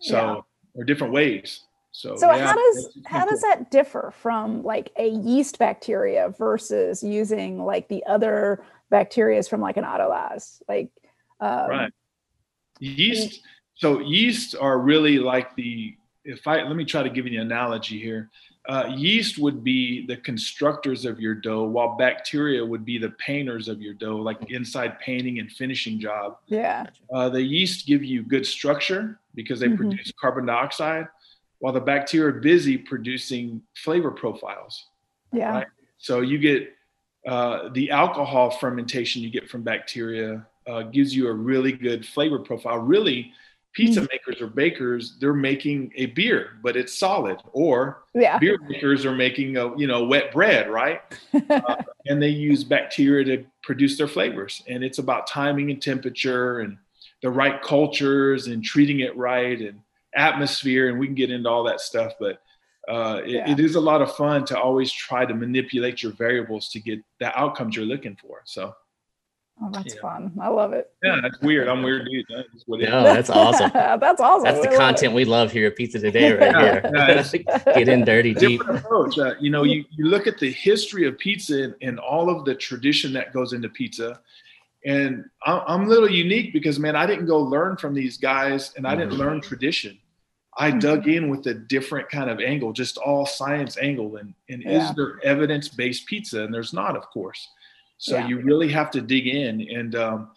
So 0.00 0.16
Yeah. 0.16 0.80
or 0.80 0.84
different 0.84 1.12
ways. 1.12 1.64
So 1.90 2.16
So 2.16 2.32
yeah, 2.32 2.46
how 2.46 2.54
does 2.54 2.98
how 3.06 3.24
does 3.26 3.42
that 3.42 3.70
differ 3.70 4.12
from 4.16 4.62
like 4.62 4.90
a 4.96 5.08
yeast 5.08 5.58
bacteria 5.58 6.30
versus 6.30 7.02
using 7.02 7.62
like 7.64 7.88
the 7.88 8.04
other 8.06 8.64
bacterias 8.90 9.48
from 9.48 9.60
like 9.60 9.76
an 9.76 9.84
autolyse? 9.84 10.62
Like 10.68 10.90
um, 11.40 11.68
right. 11.68 11.92
Yeast 12.78 13.42
so 13.74 14.00
yeast 14.00 14.54
are 14.58 14.78
really 14.78 15.18
like 15.18 15.54
the 15.56 15.96
if 16.24 16.46
i 16.46 16.62
let 16.62 16.76
me 16.76 16.84
try 16.84 17.02
to 17.02 17.10
give 17.10 17.26
you 17.26 17.40
an 17.40 17.46
analogy 17.46 17.98
here 17.98 18.30
uh, 18.68 18.92
yeast 18.96 19.38
would 19.38 19.64
be 19.64 20.06
the 20.06 20.16
constructors 20.16 21.04
of 21.04 21.18
your 21.20 21.34
dough 21.34 21.64
while 21.64 21.96
bacteria 21.96 22.64
would 22.64 22.84
be 22.84 22.96
the 22.96 23.10
painters 23.10 23.66
of 23.68 23.82
your 23.82 23.92
dough 23.94 24.16
like 24.16 24.38
inside 24.50 24.98
painting 25.00 25.40
and 25.40 25.50
finishing 25.50 25.98
job 25.98 26.38
Yeah. 26.46 26.86
Uh, 27.12 27.28
the 27.28 27.42
yeast 27.42 27.86
give 27.86 28.04
you 28.04 28.22
good 28.22 28.46
structure 28.46 29.18
because 29.34 29.58
they 29.60 29.68
Mhm. 29.68 29.76
produce 29.78 30.12
carbon 30.20 30.46
dioxide, 30.46 31.08
while 31.58 31.72
the 31.72 31.80
bacteria 31.80 32.28
are 32.28 32.40
busy 32.40 32.76
producing 32.76 33.62
flavor 33.74 34.10
profiles. 34.10 34.86
Yeah. 35.32 35.52
Right. 35.52 35.66
So 35.98 36.20
you 36.20 36.38
get 36.38 36.72
uh, 37.26 37.68
the 37.72 37.88
alcohol 37.90 38.50
fermentation 38.50 39.22
you 39.22 39.30
get 39.30 39.48
from 39.48 39.62
bacteria 39.62 40.44
uh, 40.66 40.82
gives 40.82 41.14
you 41.14 41.28
a 41.28 41.32
really 41.32 41.70
good 41.70 42.04
flavor 42.04 42.40
profile. 42.40 42.78
Really, 42.78 43.32
pizza 43.72 44.00
mm. 44.00 44.08
makers 44.10 44.40
or 44.40 44.46
bakers 44.46 45.16
they're 45.20 45.32
making 45.32 45.92
a 45.96 46.06
beer 46.06 46.58
but 46.62 46.76
it's 46.76 46.98
solid 46.98 47.38
or 47.52 48.02
yeah. 48.14 48.38
beer 48.38 48.58
makers 48.68 49.04
are 49.04 49.14
making 49.14 49.56
a 49.56 49.76
you 49.78 49.86
know 49.86 50.04
wet 50.04 50.32
bread 50.32 50.70
right 50.70 51.00
uh, 51.50 51.76
and 52.06 52.22
they 52.22 52.28
use 52.28 52.64
bacteria 52.64 53.24
to 53.24 53.44
produce 53.62 53.96
their 53.96 54.08
flavors 54.08 54.62
and 54.68 54.84
it's 54.84 54.98
about 54.98 55.26
timing 55.26 55.70
and 55.70 55.82
temperature 55.82 56.60
and 56.60 56.76
the 57.22 57.30
right 57.30 57.62
cultures 57.62 58.48
and 58.48 58.64
treating 58.64 59.00
it 59.00 59.16
right 59.16 59.60
and 59.60 59.80
atmosphere 60.14 60.88
and 60.88 60.98
we 60.98 61.06
can 61.06 61.14
get 61.14 61.30
into 61.30 61.48
all 61.48 61.64
that 61.64 61.80
stuff 61.80 62.12
but 62.20 62.42
uh, 62.88 63.20
it, 63.24 63.30
yeah. 63.30 63.50
it 63.50 63.60
is 63.60 63.76
a 63.76 63.80
lot 63.80 64.02
of 64.02 64.14
fun 64.16 64.44
to 64.44 64.58
always 64.58 64.90
try 64.90 65.24
to 65.24 65.34
manipulate 65.34 66.02
your 66.02 66.12
variables 66.12 66.68
to 66.68 66.80
get 66.80 66.98
the 67.20 67.38
outcomes 67.38 67.76
you're 67.76 67.84
looking 67.84 68.16
for 68.16 68.42
so 68.44 68.74
Oh, 69.60 69.70
that's 69.70 69.94
yeah. 69.94 70.00
fun. 70.00 70.32
I 70.40 70.48
love 70.48 70.72
it. 70.72 70.90
Yeah, 71.02 71.20
that's 71.22 71.38
weird. 71.40 71.68
I'm 71.68 71.82
weird 71.82 72.08
dude. 72.10 72.24
That's 72.28 72.64
what 72.66 72.80
no, 72.80 73.02
that's 73.02 73.30
awesome. 73.30 73.70
that's 73.74 74.20
awesome. 74.20 74.44
That's 74.44 74.66
the 74.66 74.76
content 74.76 75.14
we 75.14 75.24
love 75.24 75.52
here 75.52 75.66
at 75.66 75.76
Pizza 75.76 76.00
Today 76.00 76.32
right 76.32 76.52
yeah, 76.52 76.80
here. 76.80 77.44
Yeah, 77.46 77.58
Get 77.74 77.88
in 77.88 78.04
dirty 78.04 78.34
deep. 78.34 78.60
Approach. 78.66 79.18
Uh, 79.18 79.34
you 79.40 79.50
know, 79.50 79.62
you, 79.62 79.84
you 79.90 80.06
look 80.06 80.26
at 80.26 80.38
the 80.38 80.50
history 80.50 81.06
of 81.06 81.18
pizza 81.18 81.64
and, 81.64 81.74
and 81.82 82.00
all 82.00 82.30
of 82.30 82.44
the 82.44 82.54
tradition 82.54 83.12
that 83.12 83.32
goes 83.32 83.52
into 83.52 83.68
pizza. 83.68 84.20
And 84.84 85.24
I'm, 85.44 85.60
I'm 85.66 85.82
a 85.82 85.88
little 85.88 86.10
unique 86.10 86.52
because, 86.52 86.78
man, 86.78 86.96
I 86.96 87.06
didn't 87.06 87.26
go 87.26 87.38
learn 87.38 87.76
from 87.76 87.94
these 87.94 88.16
guys 88.16 88.72
and 88.76 88.86
I 88.86 88.96
didn't 88.96 89.10
mm-hmm. 89.10 89.20
learn 89.20 89.40
tradition. 89.40 89.98
I 90.58 90.70
mm-hmm. 90.70 90.80
dug 90.80 91.08
in 91.08 91.28
with 91.28 91.46
a 91.46 91.54
different 91.54 92.08
kind 92.08 92.30
of 92.30 92.40
angle, 92.40 92.72
just 92.72 92.98
all 92.98 93.26
science 93.26 93.78
angle. 93.78 94.16
And, 94.16 94.34
and 94.48 94.64
is 94.64 94.92
there 94.94 95.20
evidence 95.22 95.68
based 95.68 96.06
pizza? 96.06 96.42
And 96.42 96.52
there's 96.52 96.72
not, 96.72 96.96
of 96.96 97.08
course. 97.10 97.48
So 98.02 98.18
yeah. 98.18 98.26
you 98.26 98.40
really 98.40 98.68
have 98.72 98.90
to 98.90 99.00
dig 99.00 99.28
in. 99.28 99.60
And 99.70 99.94
um, 99.94 100.30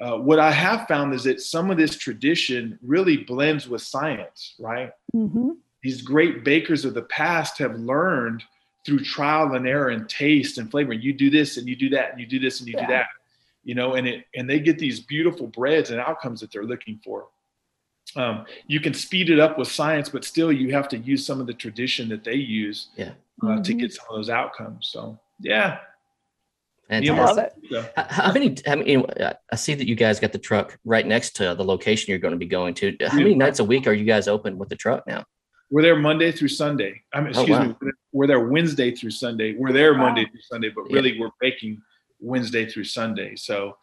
uh, 0.00 0.18
what 0.18 0.38
I 0.38 0.52
have 0.52 0.86
found 0.86 1.12
is 1.12 1.24
that 1.24 1.40
some 1.40 1.68
of 1.68 1.76
this 1.76 1.96
tradition 1.96 2.78
really 2.80 3.16
blends 3.16 3.68
with 3.68 3.82
science, 3.82 4.54
right? 4.60 4.92
Mm-hmm. 5.12 5.50
These 5.82 6.02
great 6.02 6.44
bakers 6.44 6.84
of 6.84 6.94
the 6.94 7.02
past 7.02 7.58
have 7.58 7.74
learned 7.74 8.44
through 8.86 9.00
trial 9.00 9.54
and 9.54 9.66
error 9.66 9.88
and 9.88 10.08
taste 10.08 10.58
and 10.58 10.70
flavor. 10.70 10.92
You 10.92 11.12
do 11.12 11.28
this 11.28 11.56
and 11.56 11.68
you 11.68 11.74
do 11.74 11.88
that 11.88 12.12
and 12.12 12.20
you 12.20 12.26
do 12.26 12.38
this 12.38 12.60
and 12.60 12.68
you 12.68 12.74
yeah. 12.76 12.86
do 12.86 12.92
that, 12.92 13.06
you 13.64 13.74
know, 13.74 13.94
and 13.94 14.06
it 14.06 14.24
and 14.36 14.48
they 14.48 14.60
get 14.60 14.78
these 14.78 15.00
beautiful 15.00 15.48
breads 15.48 15.90
and 15.90 15.98
outcomes 15.98 16.38
that 16.40 16.52
they're 16.52 16.62
looking 16.62 17.00
for. 17.02 17.26
Um, 18.14 18.46
you 18.68 18.78
can 18.78 18.94
speed 18.94 19.28
it 19.28 19.40
up 19.40 19.58
with 19.58 19.66
science, 19.66 20.08
but 20.08 20.24
still 20.24 20.52
you 20.52 20.72
have 20.72 20.88
to 20.90 20.98
use 20.98 21.26
some 21.26 21.40
of 21.40 21.48
the 21.48 21.52
tradition 21.52 22.08
that 22.10 22.22
they 22.22 22.36
use 22.36 22.90
yeah. 22.96 23.10
uh, 23.42 23.46
mm-hmm. 23.46 23.62
to 23.62 23.74
get 23.74 23.92
some 23.92 24.06
of 24.08 24.14
those 24.14 24.30
outcomes. 24.30 24.88
So 24.92 25.18
yeah, 25.40 25.78
and 26.88 27.08
I 27.08 27.24
love 27.24 27.38
it. 27.38 27.52
How 27.96 28.32
many? 28.32 28.56
How 28.66 28.76
many? 28.76 29.04
I 29.52 29.56
see 29.56 29.74
that 29.74 29.86
you 29.86 29.94
guys 29.94 30.18
got 30.20 30.32
the 30.32 30.38
truck 30.38 30.78
right 30.84 31.06
next 31.06 31.36
to 31.36 31.54
the 31.54 31.64
location 31.64 32.10
you're 32.10 32.18
going 32.18 32.32
to 32.32 32.38
be 32.38 32.46
going 32.46 32.74
to. 32.74 32.96
How 33.06 33.18
many 33.18 33.34
nights 33.34 33.58
a 33.58 33.64
week 33.64 33.86
are 33.86 33.92
you 33.92 34.04
guys 34.04 34.28
open 34.28 34.58
with 34.58 34.68
the 34.68 34.76
truck 34.76 35.06
now? 35.06 35.24
We're 35.70 35.82
there 35.82 35.96
Monday 35.96 36.32
through 36.32 36.48
Sunday. 36.48 37.02
I 37.12 37.20
mean, 37.20 37.32
oh, 37.36 37.40
excuse 37.40 37.58
oh, 37.58 37.60
wow. 37.60 37.76
me. 37.82 37.90
We're 38.12 38.26
there 38.26 38.48
Wednesday 38.48 38.94
through 38.94 39.10
Sunday. 39.10 39.54
We're 39.54 39.72
there 39.72 39.92
wow. 39.92 40.06
Monday 40.06 40.24
through 40.24 40.40
Sunday, 40.40 40.70
but 40.74 40.84
really 40.90 41.12
yeah. 41.12 41.20
we're 41.20 41.30
baking 41.40 41.82
Wednesday 42.20 42.64
through 42.64 42.84
Sunday. 42.84 43.36
So, 43.36 43.76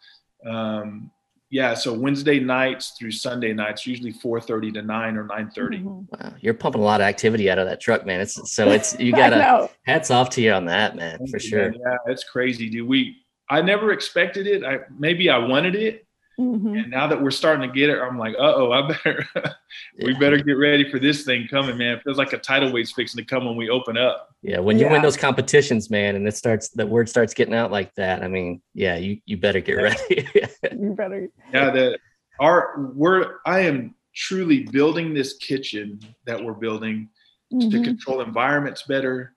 um, 0.50 1.12
yeah. 1.56 1.74
So 1.74 1.94
Wednesday 1.94 2.38
nights 2.38 2.96
through 3.00 3.12
Sunday 3.12 3.54
nights, 3.54 3.88
usually 3.88 4.12
4:30 4.12 4.74
to 4.74 4.82
9 4.82 5.16
or 5.16 5.24
9:30. 5.24 5.56
Mm-hmm. 5.56 5.88
Wow, 5.88 6.34
you're 6.42 6.54
pumping 6.54 6.82
a 6.82 6.84
lot 6.84 7.00
of 7.00 7.08
activity 7.08 7.50
out 7.50 7.58
of 7.58 7.66
that 7.70 7.80
truck, 7.80 8.06
man. 8.06 8.20
It's 8.20 8.52
so 8.52 8.72
it's 8.72 9.00
you 9.00 9.12
got 9.24 9.30
to 9.30 9.70
hats 9.86 10.12
off 10.12 10.30
to 10.32 10.42
you 10.42 10.52
on 10.52 10.66
that, 10.66 10.98
man, 10.98 11.20
Thank 11.20 11.30
for 11.30 11.38
you, 11.38 11.50
sure. 11.50 11.72
Man. 11.72 11.80
Yeah, 11.80 11.98
it's 12.08 12.26
crazy, 12.26 12.70
dude. 12.70 12.86
We 12.90 13.16
I 13.50 13.62
never 13.62 13.94
expected 13.94 14.48
it. 14.48 14.66
I 14.66 14.80
maybe 15.00 15.30
I 15.30 15.38
wanted 15.38 15.76
it, 15.76 16.05
Mm-hmm. 16.40 16.76
And 16.76 16.92
now 16.92 17.08
that 17.08 17.22
we're 17.22 17.32
starting 17.32 17.68
to 17.68 17.74
get 17.74 17.90
it, 17.90 18.00
I'm 18.00 18.18
like, 18.18 18.36
uh 18.36 18.54
oh, 18.56 18.72
I 18.72 18.88
better, 18.88 19.26
we 20.04 20.14
better 20.16 20.38
get 20.38 20.54
ready 20.54 20.90
for 20.90 21.00
this 21.00 21.24
thing 21.24 21.48
coming, 21.48 21.78
man. 21.78 21.98
It 21.98 22.04
feels 22.04 22.18
like 22.18 22.34
a 22.34 22.38
tidal 22.38 22.72
wave's 22.72 22.92
fixing 22.92 23.24
to 23.24 23.26
come 23.26 23.46
when 23.46 23.56
we 23.56 23.70
open 23.70 23.98
up. 23.98 24.36
Yeah, 24.42 24.60
when 24.60 24.78
you 24.78 24.86
yeah. 24.86 24.92
win 24.92 25.02
those 25.02 25.18
competitions, 25.18 25.90
man, 25.90 26.16
and 26.16 26.28
it 26.28 26.36
starts, 26.36 26.70
the 26.70 26.86
word 26.86 27.08
starts 27.08 27.34
getting 27.34 27.54
out 27.54 27.72
like 27.72 27.94
that. 27.96 28.22
I 28.22 28.28
mean, 28.28 28.62
yeah, 28.74 28.98
you 28.98 29.20
you 29.26 29.38
better 29.38 29.62
get 29.62 29.74
ready. 29.74 30.28
you 30.72 30.94
better. 30.94 31.30
Yeah, 31.54 31.72
the 31.72 31.98
our 32.40 32.92
we're 32.94 33.38
I 33.46 33.62
am 33.62 33.96
truly 34.14 34.64
building 34.64 35.14
this 35.14 35.38
kitchen 35.38 36.00
that 36.26 36.44
we're 36.44 36.54
building 36.54 37.10
mm-hmm. 37.54 37.70
to 37.70 37.84
control 37.84 38.22
environments 38.22 38.84
better, 38.84 39.36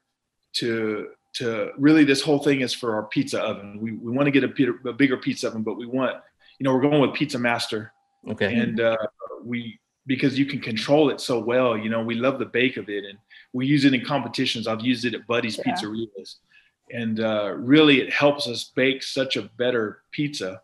to 0.54 1.08
to 1.34 1.70
really 1.78 2.04
this 2.04 2.22
whole 2.22 2.38
thing 2.38 2.62
is 2.62 2.74
for 2.74 2.94
our 2.94 3.04
pizza 3.04 3.40
oven. 3.40 3.78
We 3.80 3.92
we 3.92 4.10
want 4.10 4.26
to 4.26 4.32
get 4.32 4.44
a, 4.44 4.88
a 4.88 4.92
bigger 4.92 5.16
pizza 5.16 5.48
oven, 5.48 5.62
but 5.62 5.76
we 5.76 5.86
want 5.86 6.16
you 6.58 6.64
know, 6.64 6.74
we're 6.74 6.82
going 6.82 7.00
with 7.00 7.14
Pizza 7.14 7.38
Master. 7.38 7.92
Okay. 8.28 8.54
And 8.54 8.80
uh, 8.80 8.96
we 9.44 9.78
because 10.06 10.38
you 10.38 10.46
can 10.46 10.58
control 10.58 11.10
it 11.10 11.20
so 11.20 11.38
well. 11.38 11.76
You 11.76 11.90
know, 11.90 12.02
we 12.02 12.14
love 12.14 12.38
the 12.38 12.46
bake 12.46 12.76
of 12.76 12.88
it, 12.88 13.04
and 13.04 13.18
we 13.52 13.66
use 13.66 13.84
it 13.84 13.94
in 13.94 14.04
competitions. 14.04 14.66
I've 14.66 14.80
used 14.80 15.04
it 15.04 15.14
at 15.14 15.26
Buddy's 15.26 15.58
yeah. 15.58 15.74
Pizzerias, 15.74 16.36
and 16.90 17.20
uh, 17.20 17.54
really 17.56 18.00
it 18.00 18.12
helps 18.12 18.48
us 18.48 18.72
bake 18.74 19.02
such 19.02 19.36
a 19.36 19.42
better 19.56 20.02
pizza. 20.10 20.60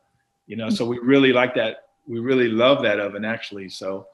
You 0.47 0.57
know, 0.57 0.69
so 0.71 0.85
we 0.85 0.99
really 0.99 1.33
like 1.33 1.55
that. 1.55 1.85
We 2.07 2.19
really 2.19 2.49
love 2.49 2.83
that 2.83 3.01
oven 3.01 3.25
actually. 3.25 3.69
So 3.69 4.07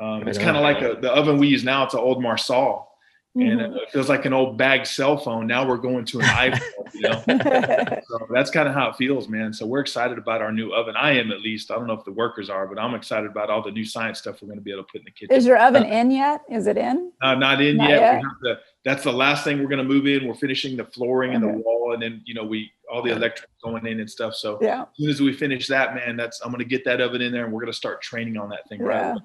um, 0.00 0.26
it's 0.26 0.38
kind 0.38 0.56
of 0.56 0.62
like 0.62 0.82
a, 0.82 0.98
the 1.00 1.12
oven 1.12 1.38
we 1.38 1.48
use 1.48 1.64
now. 1.64 1.84
It's 1.84 1.94
an 1.94 2.00
old 2.00 2.22
Marsal 2.22 2.89
mm-hmm. 3.36 3.58
and 3.58 3.76
it 3.76 3.90
feels 3.90 4.08
like 4.08 4.24
an 4.24 4.32
old 4.32 4.56
bag 4.56 4.86
cell 4.86 5.16
phone. 5.16 5.46
Now 5.46 5.66
we're 5.66 5.76
going 5.76 6.04
to 6.06 6.20
an 6.20 6.24
iPhone, 6.26 6.94
you 6.94 7.00
know. 7.02 8.00
so 8.08 8.26
that's 8.30 8.50
kind 8.50 8.68
of 8.68 8.74
how 8.74 8.90
it 8.90 8.96
feels, 8.96 9.28
man. 9.28 9.52
So 9.52 9.66
we're 9.66 9.80
excited 9.80 10.18
about 10.18 10.42
our 10.42 10.52
new 10.52 10.72
oven. 10.72 10.94
I 10.96 11.12
am 11.12 11.30
at 11.30 11.40
least. 11.40 11.70
I 11.70 11.76
don't 11.76 11.86
know 11.86 11.94
if 11.94 12.04
the 12.04 12.12
workers 12.12 12.50
are, 12.50 12.66
but 12.66 12.78
I'm 12.78 12.94
excited 12.94 13.30
about 13.30 13.50
all 13.50 13.62
the 13.62 13.70
new 13.70 13.84
science 13.84 14.18
stuff 14.18 14.42
we're 14.42 14.48
going 14.48 14.58
to 14.58 14.64
be 14.64 14.72
able 14.72 14.84
to 14.84 14.88
put 14.90 15.00
in 15.00 15.04
the 15.04 15.10
kitchen. 15.10 15.34
Is 15.34 15.46
your 15.46 15.58
oven 15.58 15.84
uh, 15.84 15.86
in 15.86 16.10
yet? 16.10 16.42
Is 16.50 16.66
it 16.66 16.76
in? 16.76 17.12
Uh, 17.22 17.34
not 17.34 17.60
in 17.60 17.76
not 17.76 17.88
yet. 17.88 18.00
yet. 18.00 18.22
To, 18.44 18.58
that's 18.84 19.04
the 19.04 19.12
last 19.12 19.44
thing 19.44 19.58
we're 19.58 19.68
going 19.68 19.78
to 19.78 19.84
move 19.84 20.06
in. 20.06 20.26
We're 20.26 20.34
finishing 20.34 20.76
the 20.76 20.84
flooring 20.84 21.30
okay. 21.30 21.36
and 21.36 21.44
the 21.44 21.62
wall, 21.62 21.92
and 21.92 22.02
then 22.02 22.22
you 22.24 22.34
know 22.34 22.44
we 22.44 22.72
all 22.90 23.02
the 23.02 23.12
electric 23.12 23.48
going 23.62 23.86
in 23.86 24.00
and 24.00 24.10
stuff. 24.10 24.34
So 24.34 24.58
yeah. 24.60 24.82
as 24.82 24.88
soon 24.96 25.10
as 25.10 25.20
we 25.20 25.32
finish 25.32 25.68
that, 25.68 25.94
man, 25.94 26.16
that's 26.16 26.40
I'm 26.40 26.50
going 26.50 26.60
to 26.60 26.64
get 26.64 26.84
that 26.84 27.00
oven 27.00 27.22
in 27.22 27.32
there, 27.32 27.44
and 27.44 27.52
we're 27.52 27.60
going 27.60 27.72
to 27.72 27.76
start 27.76 28.02
training 28.02 28.36
on 28.36 28.48
that 28.50 28.68
thing 28.68 28.80
yeah. 28.80 28.86
right 28.86 29.10
away. 29.12 29.20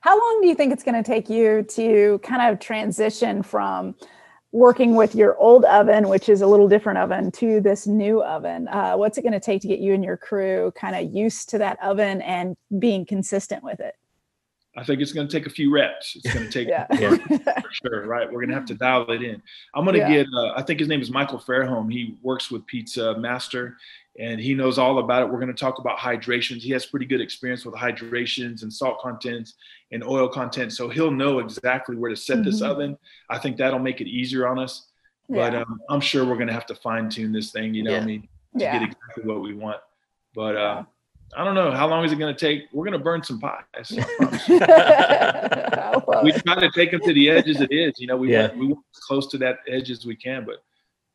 How 0.00 0.18
long 0.18 0.40
do 0.40 0.48
you 0.48 0.54
think 0.54 0.72
it's 0.72 0.84
going 0.84 1.02
to 1.02 1.08
take 1.08 1.28
you 1.28 1.62
to 1.70 2.18
kind 2.22 2.42
of 2.42 2.60
transition 2.60 3.42
from 3.42 3.94
working 4.52 4.94
with 4.94 5.14
your 5.14 5.36
old 5.38 5.64
oven, 5.66 6.08
which 6.08 6.28
is 6.28 6.40
a 6.40 6.46
little 6.46 6.68
different 6.68 6.98
oven, 6.98 7.30
to 7.32 7.60
this 7.60 7.86
new 7.86 8.22
oven? 8.22 8.68
Uh, 8.68 8.94
what's 8.94 9.18
it 9.18 9.22
going 9.22 9.32
to 9.32 9.40
take 9.40 9.62
to 9.62 9.68
get 9.68 9.80
you 9.80 9.94
and 9.94 10.04
your 10.04 10.16
crew 10.16 10.72
kind 10.76 10.94
of 10.94 11.12
used 11.14 11.48
to 11.50 11.58
that 11.58 11.82
oven 11.82 12.22
and 12.22 12.56
being 12.78 13.04
consistent 13.04 13.62
with 13.62 13.80
it? 13.80 13.94
I 14.76 14.84
think 14.84 15.00
it's 15.00 15.12
going 15.12 15.26
to 15.26 15.32
take 15.32 15.46
a 15.46 15.50
few 15.50 15.72
reps. 15.72 16.14
It's 16.14 16.32
going 16.32 16.46
to 16.46 16.52
take 16.52 16.68
yeah. 16.68 16.86
for 16.86 17.72
sure, 17.72 18.06
right? 18.06 18.30
We're 18.30 18.40
going 18.40 18.50
to 18.50 18.54
have 18.54 18.66
to 18.66 18.74
dial 18.74 19.10
it 19.10 19.22
in. 19.22 19.42
I'm 19.74 19.84
going 19.84 19.94
to 19.94 20.00
yeah. 20.00 20.22
get. 20.22 20.26
Uh, 20.32 20.52
I 20.54 20.62
think 20.62 20.78
his 20.78 20.88
name 20.88 21.00
is 21.00 21.10
Michael 21.10 21.40
Fairholm. 21.40 21.90
He 21.90 22.16
works 22.22 22.48
with 22.48 22.64
Pizza 22.66 23.18
Master, 23.18 23.76
and 24.18 24.40
he 24.40 24.52
knows 24.52 24.78
all 24.78 24.98
about 24.98 25.22
it. 25.22 25.30
We're 25.30 25.38
going 25.38 25.54
to 25.54 25.54
talk 25.54 25.78
about 25.78 25.96
hydrations. 25.98 26.62
He 26.62 26.70
has 26.72 26.84
pretty 26.84 27.06
good 27.06 27.20
experience 27.20 27.64
with 27.64 27.74
hydrations 27.74 28.62
and 28.62 28.72
salt 28.72 29.00
contents 29.00 29.54
and 29.92 30.02
oil 30.02 30.28
content, 30.28 30.72
so 30.72 30.88
he'll 30.88 31.10
know 31.10 31.38
exactly 31.38 31.96
where 31.96 32.10
to 32.10 32.16
set 32.16 32.38
mm-hmm. 32.38 32.44
this 32.44 32.60
oven. 32.60 32.98
I 33.30 33.38
think 33.38 33.56
that'll 33.56 33.78
make 33.78 34.00
it 34.00 34.08
easier 34.08 34.48
on 34.48 34.58
us. 34.58 34.88
Yeah. 35.28 35.50
But 35.50 35.54
um, 35.62 35.80
I'm 35.88 36.00
sure 36.00 36.24
we're 36.24 36.36
going 36.36 36.48
to 36.48 36.54
have 36.54 36.66
to 36.66 36.74
fine 36.74 37.08
tune 37.08 37.32
this 37.32 37.52
thing. 37.52 37.74
You 37.74 37.84
know, 37.84 37.96
I 37.96 38.00
mean, 38.00 38.28
to 38.54 38.58
get 38.58 38.82
exactly 38.82 39.24
what 39.24 39.40
we 39.42 39.54
want. 39.54 39.78
But 40.34 40.56
uh, 40.56 40.82
I 41.36 41.44
don't 41.44 41.54
know 41.54 41.70
how 41.70 41.86
long 41.86 42.04
is 42.04 42.12
it 42.12 42.16
going 42.16 42.34
to 42.34 42.40
take. 42.40 42.64
We're 42.72 42.84
going 42.84 42.98
to 42.98 43.04
burn 43.04 43.22
some 43.22 43.38
pies. 43.38 43.90
we 43.90 43.98
try 46.32 46.54
to 46.60 46.70
take 46.74 46.90
them 46.90 47.00
to 47.02 47.12
the 47.12 47.28
edge 47.30 47.48
as 47.48 47.60
it 47.60 47.70
is. 47.70 47.92
You 47.98 48.06
know, 48.06 48.16
we 48.16 48.32
yeah. 48.32 48.48
want, 48.48 48.58
we 48.58 48.66
want 48.68 48.84
as 48.94 49.00
close 49.00 49.26
to 49.28 49.38
that 49.38 49.58
edge 49.68 49.90
as 49.90 50.06
we 50.06 50.16
can, 50.16 50.44
but 50.44 50.62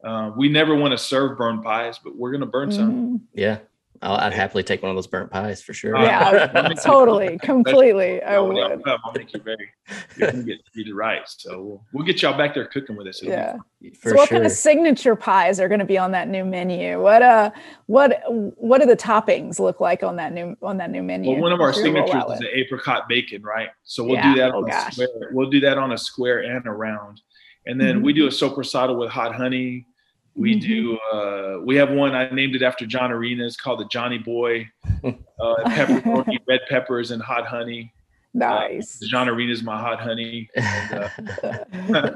uh, 0.03 0.31
we 0.36 0.50
never 0.50 0.75
want 0.75 0.91
to 0.91 0.98
serve 0.98 1.38
burnt 1.38 1.63
pies, 1.63 2.00
but 2.03 2.15
we're 2.15 2.31
going 2.31 2.41
to 2.41 2.48
burn 2.48 2.72
some. 2.72 2.91
Mm-hmm. 2.91 3.15
Yeah. 3.33 3.60
i 4.01 4.25
would 4.25 4.33
happily 4.33 4.62
take 4.62 4.81
one 4.81 4.89
of 4.89 4.98
those 4.98 5.07
burnt 5.07 5.31
pies 5.31 5.62
for 5.62 5.74
sure. 5.74 5.98
Yeah, 5.98 6.74
totally, 6.83 7.38
completely. 7.41 8.22
I 8.22 8.38
would. 8.38 8.57
I'll 8.86 9.13
make 9.15 9.33
you 9.33 9.39
very. 9.39 9.69
You're 10.17 10.31
gonna 10.31 10.43
get 10.43 10.57
treated 10.74 10.93
right, 10.93 11.22
so 11.25 11.62
we'll, 11.62 11.86
we'll 11.93 12.05
get 12.05 12.22
y'all 12.22 12.38
back 12.38 12.53
there 12.53 12.65
cooking 12.65 12.98
with 12.98 13.07
us. 13.07 13.22
It'll 13.24 13.33
yeah. 13.33 13.55
so, 14.01 14.13
what 14.13 14.27
sure. 14.27 14.39
kind 14.39 14.45
of 14.45 14.51
signature 14.51 15.15
pies 15.15 15.62
are 15.62 15.69
going 15.69 15.79
to 15.79 15.86
be 15.86 15.98
on 15.98 16.12
that 16.12 16.27
new 16.27 16.43
menu? 16.43 17.01
What 17.01 17.22
uh, 17.22 17.51
what 17.86 18.22
what 18.27 18.81
do 18.81 18.86
the 18.86 18.98
toppings 18.98 19.57
look 19.57 19.79
like 19.79 20.03
on 20.03 20.17
that 20.17 20.33
new 20.33 20.57
on 20.62 20.75
that 20.77 20.91
new 20.91 21.01
menu? 21.01 21.31
Well, 21.31 21.39
one 21.39 21.53
of 21.53 21.62
our 21.62 21.72
signatures 21.72 22.24
is 22.33 22.39
the 22.39 22.57
apricot 22.57 23.07
bacon, 23.07 23.41
right? 23.41 23.69
So 23.83 24.03
we'll 24.03 24.15
yeah. 24.15 24.33
do 24.33 24.39
that 24.41 24.50
on 24.50 24.63
oh, 24.63 24.67
a 24.67 24.69
gosh. 24.69 24.93
square. 24.95 25.29
We'll 25.31 25.50
do 25.50 25.62
that 25.62 25.77
on 25.77 25.93
a 25.93 25.98
square 25.98 26.39
and 26.39 26.67
a 26.67 26.72
round, 26.72 27.22
and 27.65 27.79
then 27.79 27.95
mm-hmm. 27.95 28.05
we 28.05 28.12
do 28.12 28.25
a 28.25 28.31
soppressata 28.31 28.98
with 28.98 29.10
hot 29.10 29.33
honey 29.33 29.88
we 30.36 30.56
mm-hmm. 30.56 30.68
do. 30.68 30.98
Uh, 31.12 31.60
we 31.63 31.75
have 31.75 31.92
one. 31.92 32.16
I 32.16 32.30
named 32.30 32.56
it 32.56 32.62
after 32.62 32.86
John 32.86 33.12
Arenas 33.12 33.56
called 33.56 33.80
the 33.80 33.86
Johnny 33.86 34.18
Boy. 34.18 34.68
Uh, 35.04 35.12
pepperoni, 35.66 36.38
red 36.48 36.62
peppers, 36.70 37.12
and 37.12 37.22
hot 37.22 37.46
honey. 37.46 37.94
Uh, 38.36 38.40
nice. 38.40 39.02
Uh, 39.02 39.08
John 39.10 39.30
Arenas, 39.30 39.63
my 39.63 39.80
hot 39.80 40.00
honey. 40.00 40.50
And, 40.56 40.94
uh, 40.94 42.12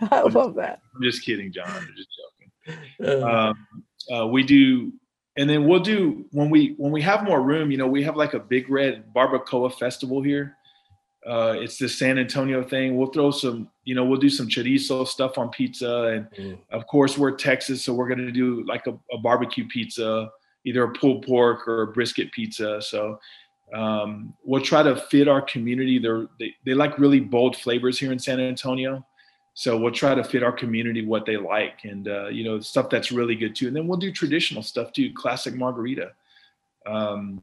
I 0.10 0.20
love 0.22 0.54
that. 0.56 0.80
I'm 0.94 1.02
just 1.02 1.24
kidding, 1.24 1.52
John. 1.52 1.68
I'm 1.68 1.88
just 1.96 2.08
joking. 2.18 3.22
Um, 3.22 3.66
uh, 4.14 4.26
we 4.26 4.42
do, 4.42 4.92
and 5.38 5.48
then 5.48 5.66
we'll 5.66 5.80
do 5.80 6.26
when 6.32 6.50
we 6.50 6.74
when 6.76 6.92
we 6.92 7.00
have 7.02 7.24
more 7.24 7.40
room. 7.40 7.70
You 7.70 7.78
know, 7.78 7.86
we 7.86 8.02
have 8.02 8.16
like 8.16 8.34
a 8.34 8.40
big 8.40 8.68
red 8.68 9.04
barbacoa 9.14 9.72
festival 9.72 10.22
here. 10.22 10.56
Uh, 11.26 11.56
it's 11.58 11.76
the 11.76 11.88
San 11.88 12.18
Antonio 12.18 12.62
thing. 12.62 12.96
We'll 12.96 13.10
throw 13.10 13.32
some, 13.32 13.68
you 13.84 13.94
know, 13.94 14.04
we'll 14.04 14.20
do 14.20 14.30
some 14.30 14.46
chorizo 14.46 15.06
stuff 15.06 15.38
on 15.38 15.50
pizza, 15.50 16.02
and 16.04 16.30
mm. 16.30 16.58
of 16.70 16.86
course 16.86 17.18
we're 17.18 17.32
Texas, 17.32 17.84
so 17.84 17.92
we're 17.92 18.08
gonna 18.08 18.30
do 18.30 18.64
like 18.64 18.86
a, 18.86 18.96
a, 19.12 19.18
barbecue 19.18 19.66
pizza, 19.66 20.30
either 20.64 20.84
a 20.84 20.92
pulled 20.92 21.26
pork 21.26 21.66
or 21.66 21.82
a 21.82 21.86
brisket 21.88 22.30
pizza. 22.30 22.80
So 22.80 23.18
um, 23.74 24.34
we'll 24.44 24.60
try 24.60 24.84
to 24.84 24.94
fit 24.94 25.26
our 25.26 25.42
community. 25.42 25.98
They're, 25.98 26.28
they 26.38 26.54
they 26.64 26.74
like 26.74 26.96
really 26.96 27.20
bold 27.20 27.56
flavors 27.56 27.98
here 27.98 28.12
in 28.12 28.20
San 28.20 28.38
Antonio, 28.38 29.04
so 29.54 29.76
we'll 29.76 29.90
try 29.90 30.14
to 30.14 30.22
fit 30.22 30.44
our 30.44 30.52
community 30.52 31.04
what 31.04 31.26
they 31.26 31.36
like, 31.36 31.80
and 31.82 32.06
uh, 32.06 32.28
you 32.28 32.44
know 32.44 32.60
stuff 32.60 32.88
that's 32.88 33.10
really 33.10 33.34
good 33.34 33.56
too. 33.56 33.66
And 33.66 33.74
then 33.74 33.88
we'll 33.88 33.98
do 33.98 34.12
traditional 34.12 34.62
stuff 34.62 34.92
too, 34.92 35.12
classic 35.12 35.54
margarita. 35.54 36.12
Um, 36.86 37.42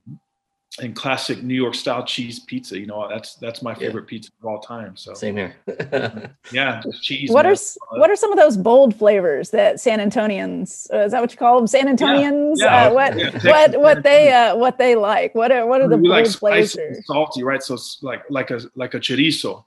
and 0.79 0.95
classic 0.95 1.43
New 1.43 1.53
York 1.53 1.75
style 1.75 2.03
cheese 2.03 2.39
pizza. 2.39 2.79
You 2.79 2.87
know, 2.87 3.07
that's 3.07 3.35
that's 3.35 3.61
my 3.61 3.75
favorite 3.75 4.03
yeah. 4.03 4.09
pizza 4.09 4.31
of 4.41 4.45
all 4.45 4.59
time. 4.59 4.95
So 4.95 5.13
same 5.13 5.35
here. 5.37 5.55
yeah, 6.51 6.81
cheese. 7.01 7.29
What 7.29 7.45
man. 7.45 7.53
are 7.53 7.99
what 7.99 8.09
are 8.09 8.15
some 8.15 8.31
of 8.31 8.39
those 8.39 8.57
bold 8.57 8.95
flavors 8.95 9.51
that 9.51 9.79
San 9.79 9.99
Antonians? 9.99 10.91
Uh, 10.91 10.99
is 10.99 11.11
that 11.11 11.21
what 11.21 11.31
you 11.31 11.37
call 11.37 11.57
them? 11.57 11.67
San 11.67 11.95
Antonians? 11.95 12.55
Yeah. 12.57 12.65
yeah. 12.65 12.87
Uh, 12.87 12.93
what 12.93 13.17
yeah. 13.17 13.51
what 13.51 13.79
what 13.79 14.03
they 14.03 14.31
uh, 14.31 14.55
what 14.55 14.77
they 14.77 14.95
like? 14.95 15.35
What 15.35 15.51
are 15.51 15.65
what 15.67 15.81
are 15.81 15.87
the 15.87 15.97
we 15.97 16.09
bold 16.09 16.23
like 16.23 16.27
flavors? 16.27 16.75
Salty, 17.05 17.43
right? 17.43 17.61
So 17.61 17.77
like 18.01 18.23
like 18.29 18.49
a 18.49 18.61
like 18.75 18.95
a 18.95 18.99
chorizo, 18.99 19.63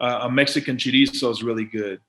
uh, 0.00 0.20
a 0.22 0.30
Mexican 0.30 0.76
chorizo 0.76 1.30
is 1.30 1.42
really 1.42 1.64
good. 1.64 2.00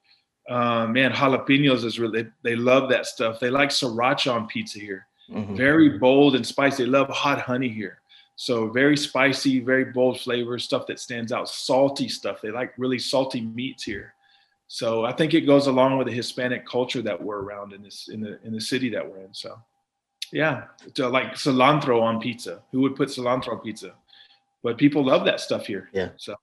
Uh, 0.50 0.88
man, 0.88 1.12
jalapenos 1.12 1.86
is 1.86 2.00
really 2.00 2.28
they 2.42 2.56
love 2.56 2.90
that 2.90 3.06
stuff. 3.06 3.40
They 3.40 3.52
like 3.52 3.70
sriracha 3.70 4.34
on 4.34 4.48
pizza 4.48 4.80
here. 4.80 5.06
Mm-hmm. 5.30 5.56
Very 5.56 5.98
bold 6.00 6.36
and 6.36 6.46
spicy. 6.46 6.84
They 6.84 6.90
love 6.90 7.08
hot 7.10 7.40
honey 7.40 7.70
here. 7.70 8.00
So 8.36 8.68
very 8.68 8.98
spicy, 8.98 9.60
very 9.60 9.86
bold 9.86 10.20
flavors, 10.20 10.64
stuff 10.64 10.88
that 10.88 11.00
stands 11.00 11.32
out, 11.32 11.50
salty 11.50 12.10
stuff. 12.10 12.42
They 12.42 12.52
like 12.52 12.74
really 12.78 13.00
salty 13.00 13.42
meats 13.42 13.84
here. 13.84 14.14
So 14.68 15.06
I 15.06 15.12
think 15.12 15.34
it 15.34 15.42
goes 15.42 15.68
along 15.68 15.98
with 15.98 16.08
the 16.08 16.14
Hispanic 16.14 16.66
culture 16.68 17.02
that 17.04 17.22
we're 17.22 17.42
around 17.42 17.74
in 17.74 17.84
this 17.84 18.10
in 18.12 18.22
the 18.22 18.40
in 18.44 18.54
the 18.54 18.62
city 18.62 18.90
that 18.90 19.08
we're 19.08 19.20
in. 19.20 19.34
So 19.34 19.60
yeah, 20.32 20.64
so 20.96 21.10
like 21.10 21.34
cilantro 21.34 22.02
on 22.02 22.20
pizza. 22.20 22.64
Who 22.72 22.82
would 22.82 22.96
put 22.96 23.10
cilantro 23.10 23.50
on 23.50 23.60
pizza? 23.60 23.94
But 24.64 24.78
people 24.78 25.06
love 25.06 25.26
that 25.26 25.40
stuff 25.40 25.68
here. 25.68 25.90
Yeah. 25.94 26.10
So 26.18 26.36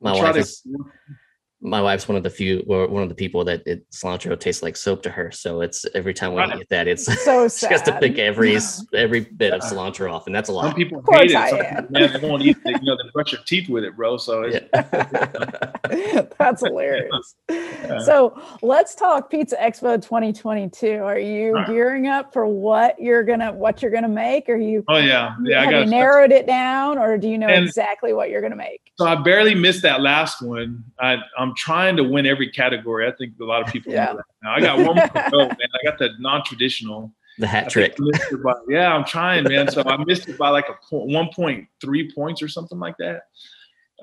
my 0.00 0.12
wife 0.12 0.36
is, 0.36 0.66
my 1.62 1.80
wife's 1.80 2.08
one 2.08 2.16
of 2.16 2.24
the 2.24 2.30
few 2.30 2.64
or 2.66 2.88
one 2.88 3.04
of 3.04 3.08
the 3.08 3.14
people 3.14 3.44
that 3.44 3.62
it, 3.66 3.88
cilantro 3.90 4.38
tastes 4.38 4.62
like 4.62 4.76
soap 4.76 5.02
to 5.04 5.10
her. 5.10 5.30
So 5.30 5.60
it's 5.60 5.86
every 5.94 6.12
time 6.12 6.32
we 6.34 6.40
right. 6.40 6.58
get 6.58 6.68
that, 6.70 6.88
it's 6.88 7.04
so 7.24 7.46
sad. 7.46 7.68
she 7.68 7.72
has 7.72 7.82
to 7.82 7.98
pick 8.00 8.18
every 8.18 8.58
every 8.94 9.20
bit 9.20 9.52
of 9.52 9.60
cilantro 9.60 10.12
off, 10.12 10.26
and 10.26 10.34
that's 10.34 10.48
a 10.48 10.52
lot. 10.52 10.66
Some 10.66 10.74
people 10.74 11.04
hate 11.10 11.30
it. 11.30 11.50
Some 11.50 11.86
man, 11.90 12.20
they 12.20 12.28
won't 12.28 12.42
eat 12.42 12.56
it. 12.64 12.82
You 12.82 12.86
know, 12.86 12.96
they 12.96 13.08
brush 13.12 13.32
your 13.32 13.42
teeth 13.46 13.68
with 13.68 13.84
it, 13.84 13.96
bro. 13.96 14.16
So 14.16 14.46
yeah. 14.46 14.60
that's 16.38 16.64
hilarious. 16.64 17.36
Yeah. 17.48 18.00
So 18.00 18.40
let's 18.60 18.96
talk 18.96 19.30
Pizza 19.30 19.56
Expo 19.56 20.02
2022. 20.02 20.94
Are 20.96 21.18
you 21.18 21.52
right. 21.52 21.66
gearing 21.68 22.08
up 22.08 22.32
for 22.32 22.44
what 22.46 23.00
you're 23.00 23.22
gonna 23.22 23.52
what 23.52 23.82
you're 23.82 23.92
gonna 23.92 24.08
make? 24.08 24.48
Are 24.48 24.56
you? 24.56 24.84
Oh 24.88 24.98
yeah, 24.98 25.36
yeah. 25.44 25.64
Have 25.64 25.72
you 25.72 25.86
narrowed 25.86 26.32
it 26.32 26.46
down, 26.46 26.98
or 26.98 27.16
do 27.18 27.28
you 27.28 27.38
know 27.38 27.46
and 27.46 27.64
exactly 27.64 28.12
what 28.12 28.30
you're 28.30 28.42
gonna 28.42 28.56
make? 28.56 28.80
So 28.98 29.06
I 29.06 29.14
barely 29.14 29.54
missed 29.54 29.82
that 29.82 30.00
last 30.00 30.42
one. 30.42 30.84
I, 31.00 31.16
I'm 31.38 31.51
trying 31.54 31.96
to 31.96 32.04
win 32.04 32.26
every 32.26 32.50
category. 32.50 33.06
I 33.06 33.12
think 33.12 33.34
a 33.40 33.44
lot 33.44 33.62
of 33.62 33.72
people 33.72 33.92
yeah. 33.92 34.06
know 34.06 34.16
that 34.16 34.24
now. 34.42 34.54
I 34.54 34.60
got 34.60 34.76
one 34.78 34.96
more 34.96 35.06
to 35.06 35.28
go, 35.30 35.38
man. 35.38 35.56
I 35.60 35.84
got 35.84 35.98
the 35.98 36.10
non-traditional. 36.18 37.12
The 37.38 37.46
hat 37.46 37.70
trick. 37.70 37.96
By, 37.96 38.54
yeah, 38.68 38.94
I'm 38.94 39.04
trying, 39.04 39.44
man. 39.44 39.70
So 39.70 39.82
I 39.86 39.96
missed 40.04 40.28
it 40.28 40.36
by 40.36 40.50
like 40.50 40.66
a 40.68 40.94
1.3 40.94 42.14
points 42.14 42.42
or 42.42 42.48
something 42.48 42.78
like 42.78 42.96
that. 42.98 43.22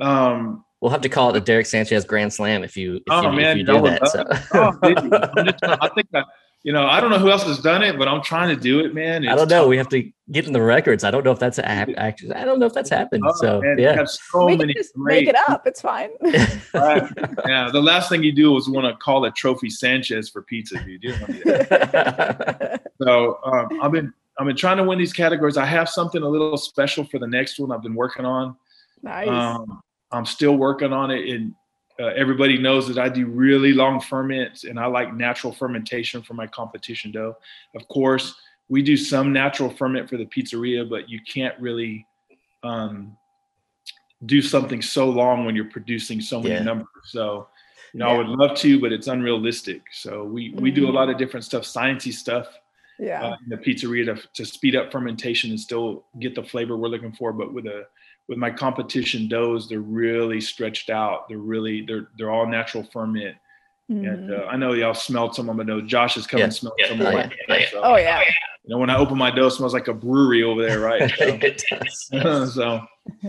Um, 0.01 0.65
we'll 0.81 0.91
have 0.91 1.01
to 1.01 1.09
call 1.09 1.29
it 1.29 1.33
the 1.33 1.41
Derek 1.41 1.65
Sanchez 1.65 2.05
Grand 2.05 2.33
Slam 2.33 2.63
if 2.63 2.75
you 2.75 2.95
if, 2.95 3.03
oh, 3.09 3.29
you, 3.29 3.37
man, 3.37 3.51
if 3.51 3.57
you 3.57 3.63
do 3.65 3.81
that. 3.81 4.07
So. 4.07 4.25
oh, 4.53 5.43
just, 5.45 5.63
I 5.63 5.89
think 5.89 6.07
I, 6.13 6.23
you 6.63 6.73
know, 6.73 6.87
I 6.87 6.99
don't 6.99 7.09
know 7.09 7.19
who 7.19 7.31
else 7.31 7.43
has 7.43 7.59
done 7.59 7.83
it, 7.83 7.97
but 7.97 8.09
I'm 8.09 8.21
trying 8.21 8.53
to 8.53 8.61
do 8.61 8.81
it, 8.81 8.93
man. 8.93 9.23
It's 9.23 9.31
I 9.31 9.35
don't 9.35 9.49
know. 9.49 9.61
Tough. 9.61 9.69
We 9.69 9.77
have 9.77 9.87
to 9.89 10.11
get 10.29 10.45
in 10.45 10.51
the 10.51 10.61
records. 10.61 11.05
I 11.05 11.11
don't 11.11 11.23
know 11.23 11.31
if 11.31 11.39
that's 11.39 11.57
actually. 11.57 12.33
I 12.33 12.43
don't 12.43 12.59
know 12.59 12.65
if 12.65 12.73
that's 12.73 12.89
happened. 12.89 13.23
Oh, 13.25 13.33
so 13.37 13.61
man, 13.61 13.79
yeah, 13.79 14.03
so 14.03 14.45
we 14.45 14.57
many. 14.57 14.73
just 14.73 14.93
great, 14.93 15.25
make 15.25 15.29
it 15.29 15.49
up. 15.49 15.65
It's 15.65 15.81
fine. 15.81 16.09
right. 16.73 17.09
Yeah. 17.47 17.69
The 17.71 17.81
last 17.81 18.09
thing 18.09 18.23
you 18.23 18.33
do 18.33 18.57
is 18.57 18.67
want 18.67 18.87
to 18.87 18.95
call 18.97 19.23
a 19.23 19.31
trophy 19.31 19.69
Sanchez 19.69 20.29
for 20.29 20.41
pizza, 20.41 20.83
dude. 20.83 21.01
You 21.01 21.15
don't 21.15 21.43
that. 21.45 22.91
so 23.01 23.39
um, 23.45 23.79
I've 23.81 23.93
been 23.93 24.13
I've 24.37 24.45
been 24.45 24.57
trying 24.57 24.77
to 24.77 24.83
win 24.83 24.99
these 24.99 25.13
categories. 25.13 25.55
I 25.55 25.65
have 25.65 25.87
something 25.87 26.21
a 26.21 26.27
little 26.27 26.57
special 26.57 27.05
for 27.05 27.19
the 27.19 27.27
next 27.27 27.57
one. 27.57 27.71
I've 27.71 27.83
been 27.83 27.95
working 27.95 28.25
on. 28.25 28.57
Nice. 29.01 29.29
Um, 29.29 29.81
I'm 30.11 30.25
still 30.25 30.57
working 30.57 30.91
on 30.91 31.09
it, 31.09 31.29
and 31.29 31.53
uh, 31.99 32.07
everybody 32.15 32.57
knows 32.57 32.87
that 32.87 32.97
I 32.97 33.09
do 33.09 33.27
really 33.27 33.73
long 33.73 33.99
ferments 33.99 34.63
and 34.63 34.79
I 34.79 34.85
like 34.85 35.13
natural 35.13 35.53
fermentation 35.53 36.21
for 36.21 36.33
my 36.33 36.47
competition 36.47 37.11
dough. 37.11 37.35
Of 37.75 37.87
course, 37.89 38.35
we 38.69 38.81
do 38.81 38.95
some 38.95 39.33
natural 39.33 39.69
ferment 39.69 40.09
for 40.09 40.17
the 40.17 40.25
pizzeria, 40.25 40.87
but 40.89 41.09
you 41.09 41.19
can't 41.21 41.59
really 41.59 42.05
um, 42.63 43.17
do 44.25 44.41
something 44.41 44.81
so 44.81 45.09
long 45.09 45.45
when 45.45 45.55
you're 45.55 45.65
producing 45.65 46.21
so 46.21 46.39
many 46.39 46.55
yeah. 46.55 46.63
numbers. 46.63 46.87
So, 47.05 47.47
you 47.93 47.99
know, 47.99 48.07
yeah. 48.07 48.13
I 48.13 48.17
would 48.17 48.27
love 48.27 48.57
to, 48.59 48.79
but 48.79 48.93
it's 48.93 49.07
unrealistic. 49.07 49.81
So 49.91 50.23
we 50.23 50.51
we 50.51 50.71
do 50.71 50.83
a 50.83 50.87
mm-hmm. 50.87 50.95
lot 50.95 51.09
of 51.09 51.17
different 51.17 51.45
stuff, 51.45 51.63
sciencey 51.63 52.13
stuff. 52.13 52.47
Yeah. 53.01 53.23
Uh, 53.23 53.37
in 53.45 53.49
the 53.49 53.55
pizzeria 53.55 54.05
to, 54.13 54.27
to 54.33 54.45
speed 54.45 54.75
up 54.75 54.91
fermentation 54.91 55.51
and 55.51 55.59
still 55.59 56.03
get 56.19 56.35
the 56.35 56.43
flavor 56.43 56.75
we're 56.75 56.89
looking 56.89 57.13
for, 57.13 57.31
but 57.31 57.53
with 57.53 57.65
a 57.65 57.85
with 58.29 58.37
my 58.37 58.51
competition 58.51 59.27
doughs, 59.27 59.67
they're 59.67 59.81
really 59.81 60.39
stretched 60.39 60.91
out. 60.91 61.27
They're 61.27 61.39
really 61.39 61.83
they're 61.85 62.09
they're 62.17 62.29
all 62.29 62.47
natural 62.47 62.83
ferment. 62.83 63.35
Mm-hmm. 63.91 64.07
And 64.07 64.31
uh, 64.31 64.45
I 64.45 64.55
know 64.55 64.73
y'all 64.73 64.93
smelled 64.93 65.33
some 65.33 65.49
of 65.49 65.57
them. 65.57 65.67
I 65.67 65.67
know 65.67 65.81
Josh 65.81 66.15
is 66.15 66.27
coming 66.27 66.45
yeah. 66.45 66.49
smelling 66.49 66.77
yeah. 66.77 66.87
some 66.89 67.01
of 67.01 67.11
them. 67.11 67.31
Yeah. 67.49 67.65
So, 67.71 67.81
oh 67.83 67.97
yeah. 67.97 68.21
You 68.63 68.75
know, 68.75 68.77
when 68.77 68.91
I 68.91 68.97
open 68.97 69.17
my 69.17 69.31
dough, 69.31 69.49
smells 69.49 69.73
like 69.73 69.87
a 69.87 69.93
brewery 69.95 70.43
over 70.43 70.61
there, 70.61 70.79
right? 70.79 71.11
So, 71.89 72.45
so 72.45 72.81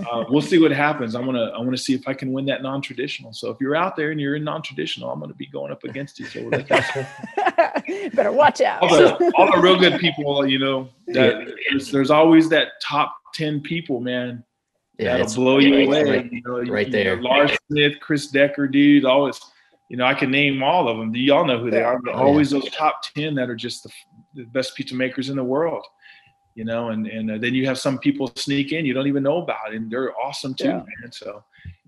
uh, 0.07 0.25
we'll 0.29 0.43
see 0.43 0.59
what 0.59 0.71
happens. 0.71 1.15
I 1.15 1.21
want 1.21 1.39
to 1.39 1.45
I 1.45 1.59
want 1.59 1.71
to 1.71 1.79
see 1.79 1.95
if 1.95 2.07
I 2.07 2.13
can 2.13 2.35
win 2.35 2.45
that 2.47 2.63
non-traditional. 2.63 3.33
So 3.33 3.49
if 3.49 3.57
you're 3.59 3.75
out 3.75 3.97
there 3.97 4.11
and 4.11 4.21
you're 4.21 4.37
in 4.37 4.45
non-traditional, 4.45 5.11
I'm 5.11 5.19
going 5.19 5.31
to 5.31 5.37
be 5.37 5.47
going 5.47 5.73
up 5.73 5.83
against 5.85 6.19
you. 6.19 6.27
So 6.27 6.51
better 8.13 8.33
watch 8.33 8.61
out. 8.61 8.83
All 8.83 8.91
the, 8.91 9.33
all 9.37 9.51
the 9.51 9.63
real 9.63 9.79
good 9.79 9.99
people, 9.99 10.47
you 10.47 10.59
know, 10.59 10.91
that, 11.07 11.51
there's, 11.71 11.91
there's 11.91 12.11
always 12.11 12.51
that 12.51 12.73
top 12.83 13.17
ten 13.33 13.63
people, 13.63 14.01
man 14.01 14.45
yeah, 15.01 15.17
that'll 15.19 15.35
blow 15.35 15.59
you 15.59 15.77
right, 15.77 15.87
away. 15.87 16.05
Right, 16.05 16.33
you 16.33 16.43
know, 16.45 16.61
right 16.63 16.87
you, 16.87 16.93
there. 16.93 17.17
know, 17.17 17.29
Lars 17.29 17.53
Smith, 17.69 17.95
Chris 18.01 18.29
Decker, 18.29 18.69
dude, 18.69 19.05
always, 19.05 19.41
you 19.89 19.97
know, 19.97 20.05
I 20.05 20.15
can 20.15 20.31
name 20.31 20.63
all 20.63 20.89
of 20.89 20.99
them. 20.99 21.13
Do 21.13 21.19
Y'all 21.19 21.45
know 21.45 21.59
who 21.59 21.71
they 21.71 21.83
are. 21.83 21.99
But 22.01 22.15
oh, 22.15 22.19
always 22.19 22.53
yeah. 22.53 22.61
those 22.61 22.71
top 22.71 23.03
10 23.17 23.35
that 23.37 23.49
are 23.49 23.57
just 23.57 23.83
the, 23.83 23.91
the, 24.35 24.45
best 24.45 24.77
pizza 24.77 24.95
makers 24.95 25.31
in 25.31 25.37
the 25.37 25.45
world, 25.45 25.85
you 26.55 26.65
know, 26.65 26.91
and, 26.91 27.07
and 27.07 27.31
uh, 27.31 27.39
then 27.39 27.55
you 27.55 27.67
have 27.67 27.79
some 27.79 27.99
people 27.99 28.31
sneak 28.37 28.73
in 28.73 28.85
you 28.85 28.93
don't 28.93 29.09
even 29.09 29.23
know 29.23 29.43
about 29.43 29.73
and 29.73 29.91
they're 29.91 30.17
awesome 30.19 30.55
too, 30.55 30.69
yeah. 30.69 30.77
man. 30.77 31.13
So, 31.13 31.43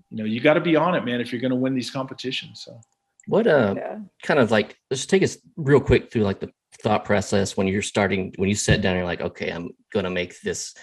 you 0.09 0.17
know, 0.17 0.25
you 0.25 0.39
got 0.41 0.55
to 0.55 0.61
be 0.61 0.75
on 0.75 0.95
it, 0.95 1.05
man, 1.05 1.21
if 1.21 1.31
you're 1.31 1.41
going 1.41 1.51
to 1.51 1.55
win 1.55 1.75
these 1.75 1.91
competitions. 1.91 2.63
So, 2.65 2.79
what 3.27 3.47
uh, 3.47 3.75
yeah. 3.77 3.99
kind 4.21 4.39
of 4.39 4.51
like, 4.51 4.77
let's 4.91 5.05
take 5.05 5.23
us 5.23 5.37
real 5.55 5.79
quick 5.79 6.11
through 6.11 6.23
like 6.23 6.39
the 6.39 6.51
thought 6.81 7.05
process 7.05 7.55
when 7.55 7.67
you're 7.67 7.81
starting, 7.81 8.33
when 8.35 8.49
you 8.49 8.55
sit 8.55 8.81
down, 8.81 8.95
you're 8.95 9.05
like, 9.05 9.21
okay, 9.21 9.49
I'm 9.49 9.69
going 9.93 10.03
to 10.03 10.09
make 10.09 10.41
this 10.41 10.75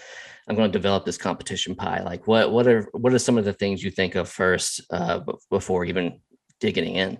I'm 0.51 0.57
going 0.57 0.69
to 0.69 0.77
develop 0.77 1.05
this 1.05 1.17
competition 1.17 1.75
pie. 1.75 2.03
Like 2.03 2.27
what 2.27 2.51
what 2.51 2.67
are 2.67 2.89
what 2.91 3.13
are 3.13 3.19
some 3.19 3.37
of 3.37 3.45
the 3.45 3.53
things 3.53 3.81
you 3.81 3.89
think 3.89 4.15
of 4.15 4.27
first 4.27 4.81
uh, 4.91 5.21
before 5.49 5.85
even 5.85 6.19
digging 6.59 6.95
in? 6.95 7.19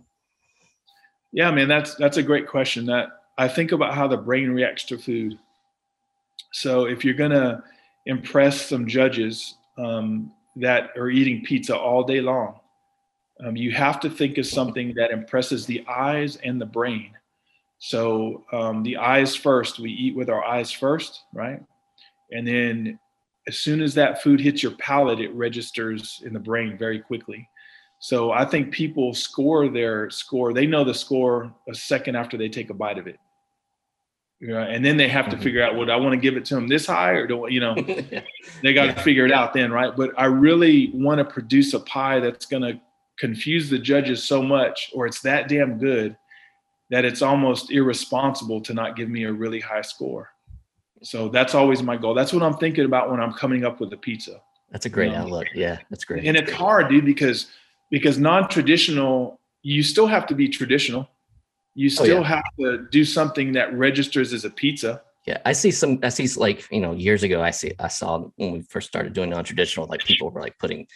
Yeah, 1.31 1.49
man, 1.49 1.69
that's 1.69 1.95
that's 1.95 2.17
a 2.17 2.23
great 2.23 2.45
question. 2.45 2.85
That 2.87 3.07
I 3.37 3.47
think 3.47 3.71
about 3.71 3.93
how 3.93 4.05
the 4.05 4.17
brain 4.17 4.49
reacts 4.49 4.83
to 4.87 4.97
food. 4.97 5.39
So 6.51 6.87
if 6.87 7.05
you're 7.05 7.13
going 7.13 7.31
to 7.31 7.63
impress 8.05 8.59
some 8.59 8.85
judges 8.85 9.55
um, 9.77 10.33
that 10.57 10.89
are 10.97 11.09
eating 11.09 11.45
pizza 11.45 11.77
all 11.77 12.03
day 12.03 12.19
long, 12.19 12.59
um, 13.45 13.55
you 13.55 13.71
have 13.71 14.01
to 14.01 14.09
think 14.09 14.39
of 14.39 14.45
something 14.45 14.93
that 14.95 15.11
impresses 15.11 15.65
the 15.65 15.85
eyes 15.87 16.35
and 16.43 16.59
the 16.59 16.65
brain. 16.65 17.11
So 17.79 18.43
um, 18.51 18.83
the 18.83 18.97
eyes 18.97 19.37
first, 19.37 19.79
we 19.79 19.89
eat 19.89 20.17
with 20.17 20.29
our 20.29 20.43
eyes 20.43 20.69
first, 20.69 21.23
right? 21.33 21.63
And 22.31 22.45
then 22.45 22.99
as 23.47 23.59
soon 23.59 23.81
as 23.81 23.93
that 23.95 24.21
food 24.21 24.39
hits 24.39 24.61
your 24.61 24.73
palate, 24.73 25.19
it 25.19 25.33
registers 25.33 26.21
in 26.25 26.33
the 26.33 26.39
brain 26.39 26.77
very 26.77 26.99
quickly. 26.99 27.47
So 27.99 28.31
I 28.31 28.45
think 28.45 28.71
people 28.71 29.13
score 29.13 29.69
their 29.69 30.09
score. 30.09 30.53
They 30.53 30.65
know 30.65 30.83
the 30.83 30.93
score 30.93 31.53
a 31.69 31.75
second 31.75 32.15
after 32.15 32.37
they 32.37 32.49
take 32.49 32.69
a 32.69 32.73
bite 32.73 32.97
of 32.97 33.07
it. 33.07 33.19
You 34.39 34.47
know, 34.47 34.59
and 34.59 34.83
then 34.83 34.97
they 34.97 35.07
have 35.07 35.25
to 35.25 35.35
mm-hmm. 35.35 35.43
figure 35.43 35.63
out, 35.63 35.75
well, 35.75 35.91
I 35.91 35.95
want 35.97 36.13
to 36.13 36.17
give 36.17 36.35
it 36.35 36.45
to 36.45 36.55
them 36.55 36.67
this 36.67 36.87
high 36.87 37.11
or 37.11 37.27
do 37.27 37.45
you 37.47 37.59
know, 37.59 37.75
they 38.63 38.73
got 38.73 38.85
to 38.87 38.93
yeah. 38.93 39.01
figure 39.03 39.25
it 39.27 39.31
out 39.31 39.53
then, 39.53 39.71
right? 39.71 39.95
But 39.95 40.11
I 40.17 40.25
really 40.25 40.89
want 40.95 41.19
to 41.19 41.25
produce 41.25 41.75
a 41.75 41.79
pie 41.81 42.19
that's 42.19 42.47
going 42.47 42.63
to 42.63 42.81
confuse 43.19 43.69
the 43.69 43.77
judges 43.77 44.23
so 44.23 44.41
much, 44.41 44.89
or 44.95 45.05
it's 45.05 45.21
that 45.21 45.47
damn 45.47 45.77
good 45.77 46.17
that 46.89 47.05
it's 47.05 47.21
almost 47.21 47.71
irresponsible 47.71 48.61
to 48.61 48.73
not 48.73 48.95
give 48.95 49.09
me 49.09 49.25
a 49.25 49.31
really 49.31 49.59
high 49.59 49.81
score. 49.81 50.29
So 51.03 51.29
that's 51.29 51.55
always 51.55 51.81
my 51.81 51.97
goal. 51.97 52.13
That's 52.13 52.33
what 52.33 52.43
I'm 52.43 52.55
thinking 52.55 52.85
about 52.85 53.09
when 53.09 53.19
I'm 53.19 53.33
coming 53.33 53.65
up 53.65 53.79
with 53.79 53.91
a 53.93 53.97
pizza. 53.97 54.41
That's 54.71 54.85
a 54.85 54.89
great 54.89 55.07
you 55.07 55.13
know? 55.13 55.23
outlook. 55.23 55.47
Yeah, 55.53 55.79
that's 55.89 56.05
great. 56.05 56.25
And 56.25 56.37
it's 56.37 56.51
hard, 56.51 56.89
dude, 56.89 57.05
because 57.05 57.47
because 57.89 58.17
non-traditional, 58.17 59.39
you 59.63 59.83
still 59.83 60.07
have 60.07 60.25
to 60.27 60.35
be 60.35 60.47
traditional. 60.47 61.09
You 61.75 61.87
oh, 61.87 62.03
still 62.03 62.17
oh, 62.17 62.21
yeah. 62.21 62.27
have 62.27 62.43
to 62.59 62.87
do 62.91 63.03
something 63.03 63.53
that 63.53 63.73
registers 63.73 64.33
as 64.33 64.45
a 64.45 64.49
pizza. 64.49 65.01
Yeah, 65.25 65.39
I 65.45 65.53
see 65.53 65.71
some. 65.71 65.99
I 66.03 66.09
see 66.09 66.27
like 66.39 66.69
you 66.71 66.81
know 66.81 66.93
years 66.93 67.23
ago. 67.23 67.41
I 67.41 67.51
see. 67.51 67.73
I 67.79 67.87
saw 67.87 68.29
when 68.37 68.51
we 68.51 68.61
first 68.61 68.87
started 68.87 69.13
doing 69.13 69.29
non-traditional, 69.29 69.87
like 69.87 70.03
people 70.03 70.31
were 70.31 70.41
like 70.41 70.57
putting 70.57 70.87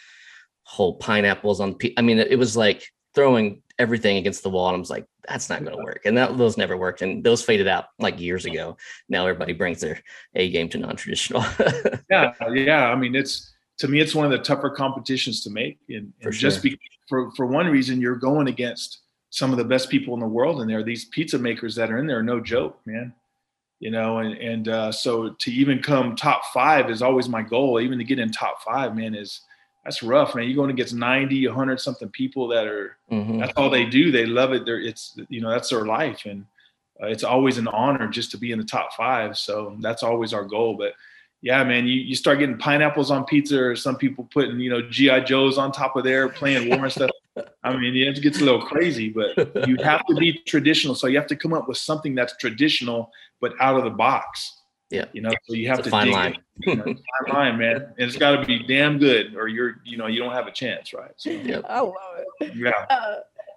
whole 0.63 0.95
pineapples 0.95 1.59
on. 1.59 1.75
I 1.97 2.01
mean, 2.01 2.17
it 2.19 2.39
was 2.39 2.57
like 2.57 2.91
throwing 3.15 3.61
everything 3.79 4.17
against 4.17 4.43
the 4.43 4.49
wall, 4.49 4.67
and 4.67 4.75
I 4.75 4.79
was 4.79 4.89
like, 4.89 5.07
that's 5.27 5.49
not 5.49 5.63
going 5.63 5.75
to 5.77 5.83
work. 5.83 6.01
And 6.05 6.17
that 6.17 6.37
those 6.37 6.57
never 6.57 6.77
worked, 6.77 7.01
and 7.01 7.23
those 7.23 7.43
faded 7.43 7.67
out 7.67 7.85
like 7.99 8.19
years 8.19 8.45
ago. 8.45 8.77
Now 9.09 9.25
everybody 9.25 9.53
brings 9.53 9.81
their 9.81 10.01
A 10.35 10.49
game 10.49 10.69
to 10.69 10.77
non-traditional. 10.77 11.43
yeah, 12.09 12.33
yeah. 12.53 12.91
I 12.91 12.95
mean, 12.95 13.15
it's 13.15 13.51
to 13.79 13.87
me, 13.87 13.99
it's 13.99 14.15
one 14.15 14.25
of 14.25 14.31
the 14.31 14.39
tougher 14.39 14.69
competitions 14.69 15.43
to 15.43 15.49
make, 15.49 15.79
and, 15.89 16.13
and 16.21 16.23
sure. 16.23 16.31
just 16.31 16.61
be, 16.61 16.77
for 17.07 17.31
for 17.31 17.45
one 17.45 17.67
reason, 17.67 17.99
you're 17.99 18.15
going 18.15 18.47
against 18.47 18.99
some 19.29 19.51
of 19.51 19.57
the 19.57 19.65
best 19.65 19.89
people 19.89 20.13
in 20.13 20.19
the 20.19 20.27
world 20.27 20.61
in 20.61 20.67
there. 20.67 20.79
are 20.79 20.83
These 20.83 21.05
pizza 21.05 21.37
makers 21.37 21.75
that 21.75 21.91
are 21.91 21.97
in 21.97 22.07
there 22.07 22.23
no 22.23 22.39
joke, 22.39 22.79
man. 22.85 23.13
You 23.79 23.91
know, 23.91 24.19
and 24.19 24.37
and 24.37 24.67
uh, 24.69 24.91
so 24.91 25.29
to 25.29 25.51
even 25.51 25.81
come 25.81 26.15
top 26.15 26.43
five 26.53 26.89
is 26.89 27.01
always 27.01 27.27
my 27.27 27.41
goal. 27.41 27.79
Even 27.81 27.97
to 27.97 28.05
get 28.05 28.19
in 28.19 28.31
top 28.31 28.61
five, 28.63 28.95
man, 28.95 29.13
is 29.13 29.41
that's 29.85 30.01
rough, 30.01 30.33
man. 30.33 30.45
You're 30.45 30.55
going 30.55 30.71
against 30.71 30.95
90, 30.95 31.47
100 31.47 31.79
something 31.79 32.09
people 32.09 32.47
that 32.47 32.65
are 32.65 32.97
mm-hmm. 33.11 33.39
that's 33.39 33.53
all 33.55 33.69
they 33.69 33.85
do. 33.85 34.11
They 34.11 34.25
love 34.25 34.51
it. 34.51 34.65
They're 34.65 34.81
it's 34.81 35.17
you 35.29 35.41
know 35.41 35.49
that's 35.49 35.69
their 35.69 35.85
life, 35.85 36.23
and 36.25 36.45
uh, 37.01 37.07
it's 37.07 37.23
always 37.23 37.59
an 37.59 37.67
honor 37.67 38.07
just 38.07 38.31
to 38.31 38.37
be 38.37 38.51
in 38.51 38.57
the 38.57 38.65
top 38.65 38.93
five. 38.93 39.37
So 39.37 39.77
that's 39.79 40.01
always 40.01 40.33
our 40.33 40.43
goal. 40.43 40.73
But 40.75 40.93
yeah, 41.41 41.63
man, 41.63 41.85
you, 41.85 42.01
you 42.01 42.15
start 42.15 42.39
getting 42.39 42.57
pineapples 42.57 43.11
on 43.11 43.25
pizza, 43.25 43.61
or 43.61 43.75
some 43.75 43.95
people 43.95 44.27
putting 44.33 44.59
you 44.59 44.71
know 44.71 44.81
GI 44.81 45.21
Joes 45.21 45.59
on 45.59 45.71
top 45.71 45.95
of 45.95 46.03
there 46.03 46.27
playing 46.29 46.67
war 46.69 46.85
and 46.85 46.91
stuff. 46.91 47.11
I 47.63 47.77
mean, 47.77 47.95
it 47.95 48.21
gets 48.23 48.41
a 48.41 48.43
little 48.43 48.61
crazy, 48.61 49.09
but 49.09 49.37
you 49.67 49.77
have 49.83 50.03
to 50.07 50.15
be 50.15 50.41
traditional. 50.47 50.95
So 50.95 51.05
you 51.05 51.17
have 51.17 51.27
to 51.27 51.35
come 51.35 51.53
up 51.53 51.67
with 51.67 51.77
something 51.77 52.15
that's 52.15 52.35
traditional, 52.37 53.11
but 53.39 53.53
out 53.59 53.77
of 53.77 53.83
the 53.83 53.91
box. 53.91 54.54
Yeah. 54.89 55.05
You 55.13 55.21
know, 55.21 55.31
so 55.47 55.55
you 55.55 55.67
have 55.67 55.79
it's 55.79 55.85
to 55.87 55.91
fine 55.91 56.11
line. 56.11 56.37
you 56.59 56.75
fine 56.75 57.33
line, 57.33 57.57
man. 57.57 57.75
And 57.75 57.93
it's 57.97 58.17
got 58.17 58.39
to 58.39 58.45
be 58.45 58.59
damn 58.59 58.99
good, 58.99 59.35
or 59.35 59.47
you're, 59.47 59.81
you 59.83 59.97
know, 59.97 60.07
you 60.07 60.19
don't 60.19 60.33
have 60.33 60.47
a 60.47 60.51
chance, 60.51 60.93
right? 60.93 61.11
So, 61.17 61.31
yep. 61.31 61.63
I 61.67 61.79
love 61.79 61.93
it. 62.41 62.55
Yeah. 62.55 62.71
Uh, 62.89 63.15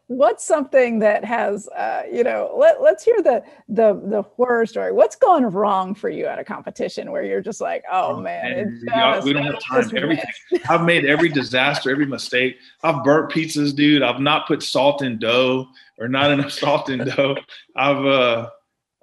what's 0.09 0.43
something 0.43 0.99
that 0.99 1.23
has 1.23 1.69
uh, 1.69 2.03
you 2.11 2.25
know 2.25 2.55
let, 2.57 2.83
let's 2.83 3.05
hear 3.05 3.21
the 3.23 3.43
the 3.69 4.01
the 4.07 4.23
horror 4.23 4.65
story 4.65 4.91
what's 4.91 5.15
gone 5.15 5.45
wrong 5.45 5.95
for 5.95 6.09
you 6.09 6.25
at 6.25 6.39
a 6.39 6.45
competition 6.45 7.13
where 7.13 7.23
you're 7.23 7.43
just 7.43 7.61
like 7.61 7.85
oh, 7.93 8.15
oh 8.15 8.21
man 8.21 8.81
just, 8.87 9.27
we 9.27 9.35
don't 9.35 9.45
have 9.45 9.61
time 9.61 9.97
everything 9.97 10.25
i've 10.71 10.83
made 10.83 11.05
every 11.05 11.29
disaster 11.29 11.91
every 11.91 12.07
mistake 12.07 12.57
i've 12.83 13.05
burnt 13.05 13.31
pizzas 13.31 13.77
dude 13.77 14.03
i've 14.03 14.21
not 14.21 14.47
put 14.49 14.63
salt 14.63 15.03
in 15.03 15.19
dough 15.19 15.69
or 15.99 16.09
not 16.09 16.31
enough 16.31 16.51
salt 16.51 16.89
in 16.89 17.01
dough 17.01 17.37
i've 17.77 18.05
uh 18.07 18.49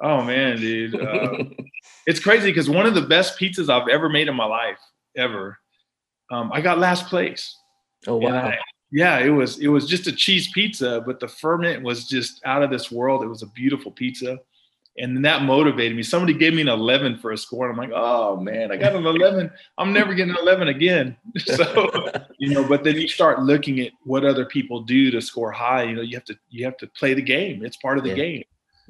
oh 0.01 0.23
man 0.23 0.58
dude 0.58 0.95
uh, 1.01 1.43
it's 2.05 2.19
crazy 2.19 2.49
because 2.49 2.69
one 2.69 2.86
of 2.86 2.95
the 2.95 3.01
best 3.01 3.39
pizzas 3.39 3.69
i've 3.69 3.88
ever 3.88 4.10
made 4.10 4.27
in 4.27 4.36
my 4.36 4.45
life 4.45 4.79
ever 5.15 5.58
um, 6.31 6.51
i 6.53 6.62
got 6.62 6.79
last 6.79 7.08
place 7.08 7.58
oh 8.08 8.17
wow 8.17 8.51
yeah, 8.95 9.19
it 9.19 9.29
was 9.29 9.60
it 9.60 9.67
was 9.67 9.88
just 9.88 10.08
a 10.08 10.12
cheese 10.12 10.49
pizza, 10.53 11.03
but 11.05 11.19
the 11.19 11.27
ferment 11.27 11.84
was 11.84 12.08
just 12.08 12.39
out 12.45 12.63
of 12.63 12.69
this 12.69 12.89
world. 12.89 13.23
It 13.23 13.27
was 13.27 13.41
a 13.41 13.47
beautiful 13.47 13.91
pizza. 13.91 14.39
And 14.97 15.25
that 15.25 15.41
motivated 15.41 15.97
me. 15.97 16.03
Somebody 16.03 16.34
gave 16.34 16.53
me 16.53 16.62
an 16.62 16.69
11 16.69 17.17
for 17.17 17.34
a 17.34 17.38
score. 17.38 17.69
And 17.69 17.77
I'm 17.77 17.89
like, 17.89 17.93
oh 17.93 18.38
man, 18.38 18.71
I 18.71 18.77
got 18.77 18.95
an 18.95 19.05
11. 19.05 19.51
I'm 19.77 19.91
never 19.91 20.13
getting 20.13 20.34
an 20.34 20.39
11 20.39 20.69
again. 20.69 21.17
so, 21.38 22.10
you 22.38 22.53
know, 22.53 22.65
but 22.65 22.86
then 22.86 22.95
you 22.95 23.10
start 23.10 23.41
looking 23.41 23.81
at 23.81 23.91
what 24.05 24.23
other 24.23 24.45
people 24.45 24.84
do 24.84 25.12
to 25.12 25.21
score 25.21 25.51
high. 25.51 25.84
You 25.84 25.97
know, 25.97 26.01
you 26.01 26.15
have 26.15 26.23
to 26.25 26.38
you 26.49 26.63
have 26.63 26.77
to 26.77 26.88
play 26.88 27.13
the 27.13 27.21
game. 27.21 27.65
It's 27.65 27.75
part 27.75 27.97
of 27.97 28.05
the 28.05 28.12
yeah. 28.12 28.15
game. 28.15 28.43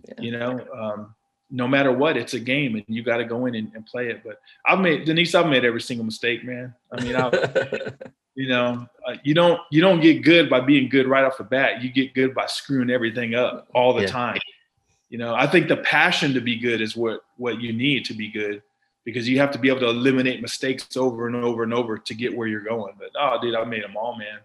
Yeah. 0.08 0.14
You 0.20 0.32
know, 0.32 0.68
um, 0.74 1.16
no 1.52 1.68
matter 1.68 1.92
what, 1.92 2.18
it's 2.18 2.34
a 2.34 2.40
game, 2.40 2.76
and 2.76 2.84
you 2.88 3.04
got 3.04 3.18
to 3.18 3.26
go 3.26 3.46
in 3.46 3.56
and, 3.56 3.72
and, 3.76 3.86
play 3.86 4.10
it. 4.10 4.24
But 4.24 4.42
I've 4.66 4.80
made 4.80 5.06
Denise. 5.06 5.36
I've 5.36 5.48
made 5.48 5.64
every 5.64 5.82
single 5.82 6.06
mistake, 6.06 6.44
man. 6.44 6.74
I 6.92 7.02
mean, 7.04 7.16
I've, 7.16 7.34
you 8.36 8.50
know, 8.50 8.88
uh, 9.08 9.16
you 9.24 9.34
don't 9.34 9.60
you 9.72 9.82
don't 9.82 10.02
get 10.02 10.24
good 10.24 10.50
by 10.50 10.60
being 10.60 10.90
good 10.90 11.08
right 11.08 11.24
off 11.24 11.38
the 11.38 11.44
bat. 11.44 11.82
You 11.82 11.92
get 11.92 12.14
good 12.14 12.34
by 12.34 12.48
screwing 12.48 12.90
everything 12.90 13.36
up 13.36 13.68
all 13.74 13.94
the 13.94 14.02
yeah. 14.02 14.08
time. 14.08 14.40
You 15.10 15.20
know, 15.20 15.36
I 15.36 15.48
think 15.48 15.68
the 15.68 15.78
passion 15.78 16.34
to 16.34 16.42
be 16.42 16.58
good 16.58 16.82
is 16.82 16.96
what 16.96 17.22
what 17.38 17.62
you 17.62 17.74
need 17.74 18.06
to 18.06 18.14
be 18.14 18.30
good 18.30 18.62
because 19.06 19.30
you 19.30 19.38
have 19.40 19.52
to 19.52 19.60
be 19.60 19.70
able 19.70 19.82
to 19.82 19.90
eliminate 19.90 20.42
mistakes 20.42 20.98
over 20.98 21.28
and 21.28 21.36
over 21.36 21.64
and 21.64 21.74
over 21.74 21.98
to 21.98 22.14
get 22.16 22.36
where 22.36 22.48
you're 22.48 22.62
going. 22.62 22.96
But 22.98 23.12
oh, 23.18 23.40
dude, 23.42 23.56
I 23.56 23.64
made 23.64 23.84
them 23.84 23.96
all, 23.96 24.18
man. 24.18 24.40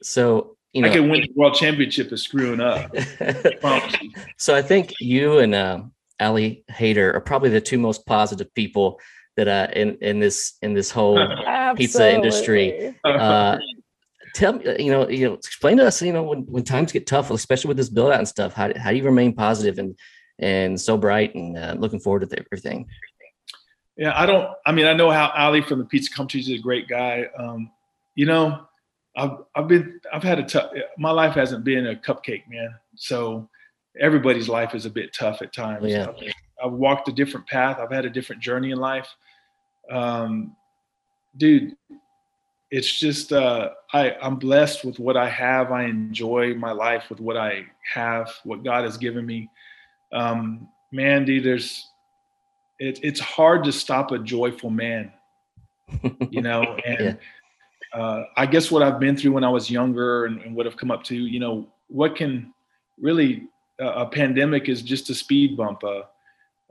So 0.00 0.56
you 0.74 0.82
know, 0.82 0.88
I 0.88 0.92
can 0.92 1.08
win 1.08 1.20
the 1.20 1.32
world 1.34 1.54
championship 1.54 2.10
of 2.10 2.18
screwing 2.18 2.60
up. 2.60 2.94
so 4.36 4.54
I 4.54 4.60
think 4.60 4.92
you 5.00 5.38
and 5.38 5.54
uh, 5.54 5.82
Ali 6.20 6.64
Haider 6.70 7.14
are 7.14 7.20
probably 7.20 7.50
the 7.50 7.60
two 7.60 7.78
most 7.78 8.04
positive 8.06 8.52
people 8.54 9.00
that 9.36 9.48
uh 9.48 9.68
in 9.74 9.96
in 10.00 10.20
this 10.20 10.54
in 10.62 10.74
this 10.74 10.90
whole 10.90 11.18
pizza 11.76 12.12
industry. 12.12 12.94
Uh 13.04 13.58
tell 14.34 14.54
me 14.54 14.64
you 14.82 14.90
know 14.90 15.08
you 15.08 15.28
know 15.28 15.34
explain 15.34 15.76
to 15.76 15.86
us 15.86 16.02
you 16.02 16.12
know 16.12 16.24
when, 16.24 16.40
when 16.46 16.64
times 16.64 16.90
get 16.90 17.06
tough 17.06 17.30
especially 17.30 17.68
with 17.68 17.76
this 17.76 17.88
build 17.88 18.10
out 18.10 18.18
and 18.18 18.26
stuff 18.26 18.52
how, 18.52 18.68
how 18.76 18.90
do 18.90 18.96
you 18.96 19.04
remain 19.04 19.32
positive 19.32 19.78
and 19.78 19.96
and 20.40 20.80
so 20.80 20.96
bright 20.96 21.32
and 21.36 21.56
uh, 21.56 21.72
looking 21.78 22.00
forward 22.00 22.28
to 22.28 22.38
everything? 22.38 22.84
Yeah 23.96 24.12
i 24.20 24.26
don't 24.26 24.48
i 24.66 24.72
mean 24.72 24.86
i 24.86 24.92
know 24.92 25.10
how 25.10 25.30
ali 25.36 25.60
from 25.60 25.78
the 25.78 25.84
pizza 25.84 26.12
company 26.12 26.40
is 26.40 26.50
a 26.50 26.58
great 26.58 26.88
guy. 26.88 27.26
Um 27.38 27.70
you 28.16 28.26
know 28.26 28.66
i've 29.16 29.38
i've 29.54 29.68
been 29.68 30.00
i've 30.12 30.22
had 30.22 30.38
a 30.38 30.42
tough 30.42 30.70
my 30.98 31.10
life 31.10 31.34
hasn't 31.34 31.64
been 31.64 31.86
a 31.88 31.94
cupcake 31.94 32.42
man 32.48 32.74
so 32.96 33.48
everybody's 34.00 34.48
life 34.48 34.74
is 34.74 34.86
a 34.86 34.90
bit 34.90 35.14
tough 35.14 35.40
at 35.42 35.52
times 35.52 35.86
yeah. 35.86 36.08
I've 36.62 36.72
walked 36.72 37.08
a 37.08 37.12
different 37.12 37.46
path. 37.46 37.78
I've 37.78 37.90
had 37.90 38.04
a 38.04 38.10
different 38.10 38.42
journey 38.42 38.70
in 38.70 38.78
life. 38.78 39.08
Um, 39.90 40.56
dude, 41.36 41.76
it's 42.70 42.98
just 42.98 43.32
uh, 43.32 43.70
I, 43.92 44.12
I'm 44.22 44.36
blessed 44.36 44.84
with 44.84 44.98
what 44.98 45.16
I 45.16 45.28
have. 45.28 45.72
I 45.72 45.84
enjoy 45.84 46.54
my 46.54 46.72
life 46.72 47.04
with 47.10 47.20
what 47.20 47.36
I 47.36 47.66
have, 47.92 48.30
what 48.44 48.64
God 48.64 48.84
has 48.84 48.96
given 48.96 49.26
me. 49.26 49.50
Um, 50.12 50.68
man, 50.90 51.24
dude, 51.24 51.44
there's 51.44 51.88
it, 52.78 52.98
it's 53.02 53.20
hard 53.20 53.64
to 53.64 53.72
stop 53.72 54.10
a 54.10 54.18
joyful 54.18 54.70
man, 54.70 55.12
you 56.30 56.40
know. 56.40 56.78
And 56.86 57.00
yeah. 57.00 57.14
Uh, 57.94 58.24
I 58.36 58.46
guess 58.46 58.70
what 58.70 58.82
I've 58.82 58.98
been 58.98 59.16
through 59.16 59.32
when 59.32 59.44
I 59.44 59.48
was 59.48 59.70
younger 59.70 60.26
and, 60.26 60.40
and 60.42 60.54
what 60.54 60.66
I've 60.66 60.76
come 60.76 60.90
up 60.90 61.04
to, 61.04 61.14
you 61.14 61.38
know, 61.38 61.68
what 61.88 62.16
can 62.16 62.52
really 63.00 63.44
uh, 63.80 63.92
a 63.92 64.06
pandemic 64.06 64.68
is 64.68 64.82
just 64.82 65.10
a 65.10 65.14
speed 65.14 65.56
bump. 65.56 65.82
Uh, 65.84 66.02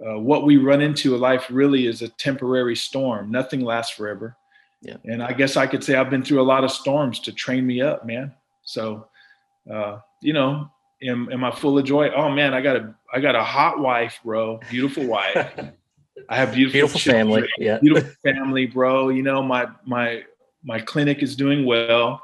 uh, 0.05 0.19
what 0.19 0.45
we 0.45 0.57
run 0.57 0.81
into 0.81 1.15
in 1.15 1.21
life 1.21 1.45
really 1.49 1.87
is 1.87 2.01
a 2.01 2.09
temporary 2.09 2.75
storm. 2.75 3.31
Nothing 3.31 3.61
lasts 3.61 3.95
forever. 3.95 4.35
Yeah. 4.81 4.97
And 5.05 5.23
I 5.23 5.31
guess 5.31 5.55
I 5.55 5.65
could 5.65 5.83
say 5.83 5.95
I've 5.95 6.09
been 6.09 6.23
through 6.23 6.41
a 6.41 6.43
lot 6.43 6.65
of 6.65 6.71
storms 6.71 7.19
to 7.21 7.31
train 7.31 7.65
me 7.65 7.81
up, 7.81 8.05
man. 8.05 8.33
So, 8.63 9.07
uh, 9.71 9.99
you 10.21 10.33
know, 10.33 10.69
am, 11.01 11.31
am 11.31 11.43
I 11.43 11.51
full 11.51 11.77
of 11.77 11.85
joy? 11.85 12.09
Oh 12.09 12.29
man, 12.29 12.53
I 12.53 12.59
got 12.59 12.75
a 12.75 12.93
I 13.13 13.21
got 13.21 13.35
a 13.35 13.43
hot 13.43 13.79
wife, 13.79 14.19
bro. 14.25 14.59
Beautiful 14.69 15.05
wife. 15.05 15.35
I 16.29 16.37
have 16.37 16.53
beautiful, 16.53 16.73
beautiful 16.73 16.99
family. 16.99 17.47
Yeah. 17.57 17.79
Beautiful 17.79 18.11
family, 18.23 18.65
bro. 18.65 19.09
You 19.09 19.23
know, 19.23 19.41
my 19.41 19.67
my 19.85 20.23
my 20.63 20.79
clinic 20.79 21.21
is 21.21 21.35
doing 21.35 21.65
well. 21.65 22.21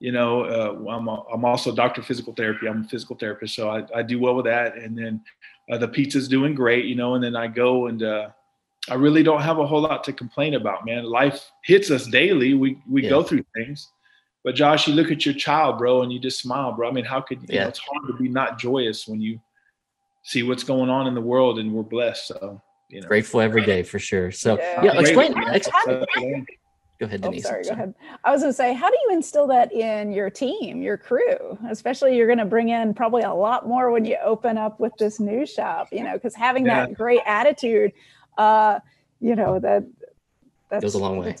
You 0.00 0.12
know, 0.12 0.44
uh, 0.44 0.90
I'm 0.90 1.08
a, 1.08 1.24
I'm 1.32 1.44
also 1.44 1.72
a 1.72 1.74
doctor 1.74 2.00
of 2.00 2.06
physical 2.06 2.32
therapy. 2.32 2.68
I'm 2.68 2.84
a 2.84 2.88
physical 2.88 3.16
therapist, 3.16 3.54
so 3.54 3.68
I, 3.68 3.84
I 3.94 4.02
do 4.02 4.20
well 4.20 4.34
with 4.34 4.44
that. 4.46 4.76
And 4.76 4.96
then 4.96 5.20
uh, 5.70 5.78
the 5.78 5.88
pizza's 5.88 6.28
doing 6.28 6.54
great, 6.54 6.84
you 6.84 6.94
know, 6.94 7.14
and 7.14 7.24
then 7.24 7.34
I 7.34 7.48
go 7.48 7.88
and 7.88 8.02
uh, 8.02 8.28
I 8.88 8.94
really 8.94 9.22
don't 9.22 9.42
have 9.42 9.58
a 9.58 9.66
whole 9.66 9.80
lot 9.80 10.04
to 10.04 10.12
complain 10.12 10.54
about, 10.54 10.86
man. 10.86 11.04
Life 11.04 11.50
hits 11.64 11.90
us 11.90 12.06
daily. 12.06 12.54
We 12.54 12.78
we 12.88 13.02
yeah. 13.02 13.10
go 13.10 13.22
through 13.22 13.44
things. 13.54 13.90
But 14.44 14.54
Josh, 14.54 14.86
you 14.86 14.94
look 14.94 15.10
at 15.10 15.26
your 15.26 15.34
child, 15.34 15.78
bro, 15.78 16.02
and 16.02 16.12
you 16.12 16.20
just 16.20 16.40
smile, 16.40 16.72
bro. 16.72 16.88
I 16.88 16.92
mean, 16.92 17.04
how 17.04 17.20
could 17.20 17.40
you 17.42 17.48
yeah. 17.50 17.62
know, 17.64 17.68
it's 17.68 17.80
hard 17.80 18.06
to 18.06 18.14
be 18.14 18.28
not 18.28 18.58
joyous 18.58 19.08
when 19.08 19.20
you 19.20 19.40
see 20.22 20.42
what's 20.42 20.62
going 20.62 20.90
on 20.90 21.06
in 21.06 21.14
the 21.14 21.20
world 21.20 21.58
and 21.58 21.72
we're 21.72 21.82
blessed. 21.82 22.28
So 22.28 22.62
you 22.88 23.00
know. 23.00 23.08
Grateful 23.08 23.40
every 23.40 23.64
day 23.64 23.82
for 23.82 23.98
sure. 23.98 24.30
So 24.30 24.58
yeah, 24.58 24.84
yeah 24.84 25.00
explain, 25.00 25.34
explain 25.52 26.46
Go 26.98 27.06
ahead, 27.06 27.20
Denise. 27.20 27.46
Oh, 27.46 27.50
sorry, 27.50 27.64
go 27.64 27.70
ahead. 27.70 27.94
I 28.24 28.32
was 28.32 28.42
going 28.42 28.52
to 28.52 28.56
say, 28.56 28.74
how 28.74 28.90
do 28.90 28.96
you 29.06 29.14
instill 29.14 29.46
that 29.48 29.72
in 29.72 30.10
your 30.10 30.30
team, 30.30 30.82
your 30.82 30.96
crew? 30.96 31.56
Especially, 31.70 32.16
you're 32.16 32.26
going 32.26 32.40
to 32.40 32.44
bring 32.44 32.70
in 32.70 32.92
probably 32.92 33.22
a 33.22 33.32
lot 33.32 33.68
more 33.68 33.92
when 33.92 34.04
you 34.04 34.16
open 34.22 34.58
up 34.58 34.80
with 34.80 34.92
this 34.98 35.20
new 35.20 35.46
shop, 35.46 35.88
you 35.92 36.02
know, 36.02 36.14
because 36.14 36.34
having 36.34 36.66
yeah. 36.66 36.86
that 36.86 36.94
great 36.94 37.20
attitude, 37.24 37.92
uh, 38.36 38.80
you 39.20 39.36
know, 39.36 39.60
that 39.60 39.84
that 40.70 40.82
goes 40.82 40.94
a 40.94 40.98
long 40.98 41.18
way. 41.18 41.36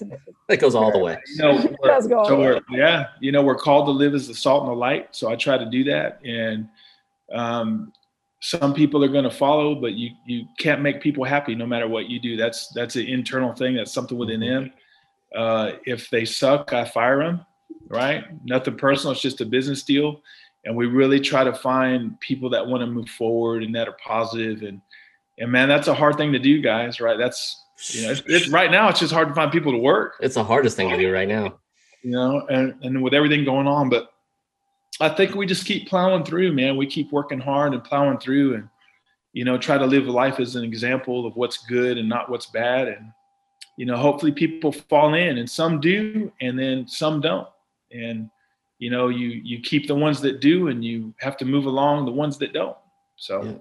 That 0.48 0.60
goes 0.60 0.76
all 0.76 0.92
the 0.92 0.98
way. 0.98 1.18
You 1.36 1.42
know, 1.42 1.76
so 2.08 2.60
yeah, 2.70 3.08
you 3.20 3.32
know, 3.32 3.42
we're 3.42 3.56
called 3.56 3.86
to 3.86 3.92
live 3.92 4.14
as 4.14 4.28
the 4.28 4.34
salt 4.34 4.62
and 4.62 4.70
the 4.70 4.76
light. 4.76 5.08
So 5.10 5.28
I 5.28 5.34
try 5.34 5.58
to 5.58 5.66
do 5.68 5.82
that, 5.84 6.20
and 6.24 6.68
um, 7.32 7.92
some 8.40 8.74
people 8.74 9.02
are 9.04 9.08
going 9.08 9.24
to 9.24 9.30
follow, 9.30 9.74
but 9.74 9.94
you 9.94 10.10
you 10.24 10.46
can't 10.56 10.82
make 10.82 11.00
people 11.00 11.24
happy 11.24 11.56
no 11.56 11.66
matter 11.66 11.88
what 11.88 12.08
you 12.08 12.20
do. 12.20 12.36
That's 12.36 12.68
that's 12.68 12.94
an 12.94 13.06
internal 13.06 13.52
thing. 13.52 13.74
That's 13.74 13.92
something 13.92 14.16
within 14.16 14.38
mm-hmm. 14.38 14.64
them 14.64 14.72
Uh, 15.34 15.72
if 15.84 16.10
they 16.10 16.24
suck, 16.24 16.72
I 16.72 16.84
fire 16.84 17.18
them. 17.18 17.44
Right? 17.88 18.24
Nothing 18.44 18.76
personal. 18.76 19.12
It's 19.12 19.22
just 19.22 19.40
a 19.40 19.46
business 19.46 19.82
deal, 19.82 20.20
and 20.64 20.76
we 20.76 20.86
really 20.86 21.20
try 21.20 21.42
to 21.42 21.54
find 21.54 22.18
people 22.20 22.50
that 22.50 22.66
want 22.66 22.82
to 22.82 22.86
move 22.86 23.08
forward 23.08 23.62
and 23.62 23.74
that 23.74 23.88
are 23.88 23.96
positive. 24.04 24.62
And 24.62 24.82
and 25.38 25.50
man, 25.50 25.68
that's 25.68 25.88
a 25.88 25.94
hard 25.94 26.16
thing 26.16 26.32
to 26.32 26.38
do, 26.38 26.60
guys. 26.60 27.00
Right? 27.00 27.16
That's 27.18 27.64
you 27.90 28.02
know, 28.02 28.10
it's, 28.10 28.22
it's 28.26 28.48
right 28.48 28.70
now. 28.70 28.88
It's 28.88 29.00
just 29.00 29.12
hard 29.12 29.28
to 29.28 29.34
find 29.34 29.50
people 29.50 29.72
to 29.72 29.78
work. 29.78 30.14
It's 30.20 30.34
the 30.34 30.44
hardest 30.44 30.76
thing 30.76 30.90
to 30.90 30.96
do 30.98 31.12
right 31.12 31.28
now. 31.28 31.58
You 32.02 32.10
know, 32.10 32.46
and 32.48 32.74
and 32.82 33.02
with 33.02 33.14
everything 33.14 33.44
going 33.44 33.66
on, 33.66 33.88
but 33.88 34.12
I 35.00 35.08
think 35.08 35.34
we 35.34 35.46
just 35.46 35.64
keep 35.64 35.88
plowing 35.88 36.24
through, 36.24 36.52
man. 36.52 36.76
We 36.76 36.86
keep 36.86 37.12
working 37.12 37.40
hard 37.40 37.72
and 37.72 37.82
plowing 37.82 38.18
through, 38.18 38.54
and 38.54 38.68
you 39.32 39.44
know, 39.44 39.56
try 39.56 39.78
to 39.78 39.86
live 39.86 40.06
life 40.06 40.40
as 40.40 40.56
an 40.56 40.64
example 40.64 41.26
of 41.26 41.36
what's 41.36 41.58
good 41.58 41.98
and 41.98 42.08
not 42.08 42.28
what's 42.28 42.46
bad. 42.46 42.88
And, 42.88 43.12
you 43.78 43.86
know, 43.86 43.96
hopefully 43.96 44.32
people 44.32 44.72
fall 44.72 45.14
in 45.14 45.38
and 45.38 45.48
some 45.48 45.80
do, 45.80 46.32
and 46.40 46.58
then 46.58 46.88
some 46.88 47.20
don't. 47.20 47.46
And, 47.92 48.28
you 48.80 48.90
know, 48.90 49.06
you, 49.06 49.28
you 49.28 49.60
keep 49.60 49.86
the 49.86 49.94
ones 49.94 50.20
that 50.22 50.40
do 50.40 50.66
and 50.66 50.84
you 50.84 51.14
have 51.20 51.36
to 51.36 51.44
move 51.44 51.64
along 51.64 52.04
the 52.04 52.10
ones 52.10 52.38
that 52.38 52.52
don't. 52.52 52.76
So, 53.14 53.44
yeah. 53.44 53.52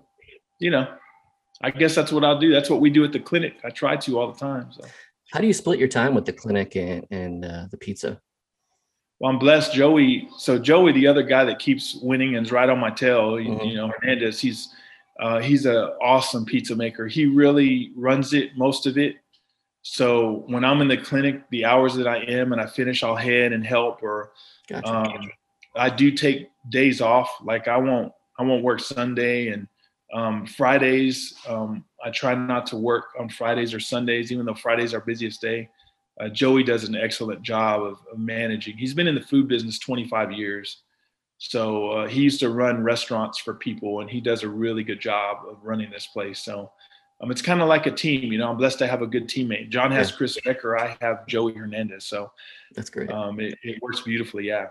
you 0.58 0.72
know, 0.72 0.88
I 1.62 1.70
guess 1.70 1.94
that's 1.94 2.12
what 2.12 2.24
I'll 2.24 2.40
do. 2.40 2.52
That's 2.52 2.68
what 2.68 2.82
we 2.82 2.90
do 2.90 3.04
at 3.04 3.12
the 3.12 3.20
clinic. 3.20 3.58
I 3.64 3.70
try 3.70 3.96
to 3.96 4.20
all 4.20 4.32
the 4.32 4.40
time. 4.40 4.72
So 4.72 4.86
how 5.32 5.40
do 5.40 5.46
you 5.46 5.54
split 5.54 5.78
your 5.78 5.88
time 5.88 6.16
with 6.16 6.26
the 6.26 6.34
clinic 6.34 6.76
and, 6.76 7.06
and 7.12 7.46
uh, 7.46 7.66
the 7.70 7.78
pizza? 7.78 8.20
Well, 9.20 9.32
I'm 9.32 9.38
blessed. 9.38 9.72
Joey. 9.74 10.30
So 10.40 10.58
Joey, 10.58 10.94
the 10.94 11.06
other 11.06 11.22
guy 11.22 11.44
that 11.46 11.60
keeps 11.60 11.94
winning 11.94 12.36
and's 12.36 12.52
right 12.52 12.70
on 12.70 12.80
my 12.80 12.90
tail. 12.90 13.34
Mm-hmm. 13.34 13.66
You, 13.66 13.70
you 13.70 13.76
know, 13.76 13.92
Hernandez. 14.00 14.40
He's 14.40 14.74
uh, 15.20 15.42
he's 15.42 15.68
an 15.68 15.76
awesome 16.02 16.44
pizza 16.44 16.76
maker. 16.76 17.08
He 17.08 17.26
really 17.28 17.92
runs 17.96 18.34
it, 18.34 18.58
most 18.58 18.88
of 18.88 18.98
it. 18.98 19.18
So 19.90 20.44
when 20.48 20.66
I'm 20.66 20.82
in 20.82 20.90
the 20.90 20.98
clinic, 20.98 21.50
the 21.50 21.64
hours 21.64 21.96
that 21.96 22.08
I 22.08 22.18
am 22.18 22.52
and 22.52 22.60
I 22.60 22.66
finish, 22.66 23.04
I'll 23.04 23.16
head 23.16 23.54
and 23.54 23.66
help. 23.66 24.04
Or 24.04 24.34
gotcha. 24.68 24.86
um, 24.86 25.32
I 25.78 25.90
do 25.90 26.12
take 26.12 26.50
days 26.70 27.00
off. 27.00 27.30
Like 27.42 27.70
I 27.70 27.78
won't, 27.78 28.12
I 28.38 28.44
won't 28.44 28.66
work 28.66 28.82
Sunday 28.82 29.48
and 29.48 29.66
um, 30.14 30.46
Fridays. 30.46 31.36
Um, 31.48 31.86
I 32.04 32.12
try 32.12 32.36
not 32.36 32.66
to 32.68 32.76
work 32.76 33.06
on 33.18 33.30
Fridays 33.30 33.74
or 33.74 33.80
Sundays, 33.80 34.30
even 34.30 34.46
though 34.46 34.54
Friday's 34.54 34.94
are 34.94 35.00
busiest 35.00 35.40
day. 35.40 35.70
Uh, 36.20 36.28
Joey 36.28 36.64
does 36.64 36.84
an 36.84 36.96
excellent 36.96 37.42
job 37.42 37.82
of, 37.82 37.98
of 38.12 38.20
managing. 38.20 38.76
He's 38.76 38.94
been 38.94 39.08
in 39.08 39.16
the 39.16 39.22
food 39.22 39.48
business 39.48 39.80
25 39.80 40.34
years. 40.34 40.82
So 41.38 41.92
uh, 41.92 42.08
he 42.08 42.22
used 42.22 42.42
to 42.42 42.50
run 42.50 42.84
restaurants 42.84 43.38
for 43.38 43.54
people, 43.54 44.02
and 44.02 44.10
he 44.10 44.20
does 44.20 44.44
a 44.44 44.50
really 44.50 44.84
good 44.84 45.00
job 45.00 45.46
of 45.50 45.64
running 45.64 45.90
this 45.90 46.08
place. 46.08 46.40
So 46.40 46.72
um, 47.22 47.32
it's 47.32 47.42
kind 47.42 47.62
of 47.62 47.68
like 47.68 47.86
a 47.86 47.92
team. 47.92 48.32
You 48.32 48.38
know, 48.38 48.50
I'm 48.50 48.58
blessed 48.58 48.80
to 48.80 48.88
have 48.88 49.02
a 49.02 49.08
good 49.08 49.28
teammate. 49.28 49.70
John 49.70 49.92
has 49.92 50.12
yeah. 50.12 50.18
Chris 50.18 50.38
Decker. 50.44 50.78
I 50.78 50.98
have 51.02 51.26
Joey 51.28 51.54
Hernandez. 51.54 52.06
So 52.06 52.32
that's 52.76 52.90
great. 52.90 53.12
Um, 53.12 53.40
it, 53.40 53.58
it 53.64 53.82
works 53.82 54.02
beautifully. 54.02 54.48
Yeah. 54.48 54.68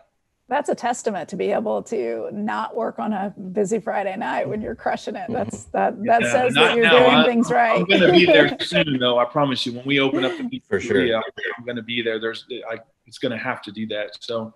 That's 0.49 0.69
a 0.69 0.77
testament 0.77 1.29
to 1.31 1.37
be 1.37 1.51
able 1.51 1.83
to 1.85 2.29
not 2.33 2.77
work 2.77 3.01
on 3.01 3.13
a 3.13 3.35
busy 3.53 3.81
Friday 3.81 4.17
night 4.17 4.49
when 4.49 4.61
you're 4.61 4.77
crushing 4.77 5.17
it. 5.17 5.29
That's 5.29 5.65
that 5.67 6.01
that 6.05 6.23
yeah, 6.23 6.33
says 6.33 6.55
that 6.55 6.77
you're 6.77 6.85
now. 6.85 6.99
doing 7.01 7.11
I, 7.11 7.25
things 7.25 7.51
right. 7.51 7.81
I'm 7.81 7.85
going 7.85 8.01
to 8.01 8.13
be 8.13 8.27
there 8.27 8.57
soon, 8.61 8.97
though. 9.01 9.19
I 9.19 9.25
promise 9.25 9.67
you. 9.67 9.73
When 9.73 9.85
we 9.85 9.99
open 9.99 10.25
up 10.25 10.39
the 10.39 10.63
for 10.69 10.79
sure, 10.79 11.03
I'm, 11.03 11.23
I'm 11.59 11.65
going 11.65 11.75
to 11.77 11.83
be 11.83 12.01
there. 12.01 12.21
There's, 12.21 12.47
I, 12.71 12.79
it's 13.07 13.19
going 13.19 13.33
to 13.33 13.39
have 13.39 13.61
to 13.63 13.73
do 13.73 13.89
that. 13.89 14.11
So, 14.21 14.55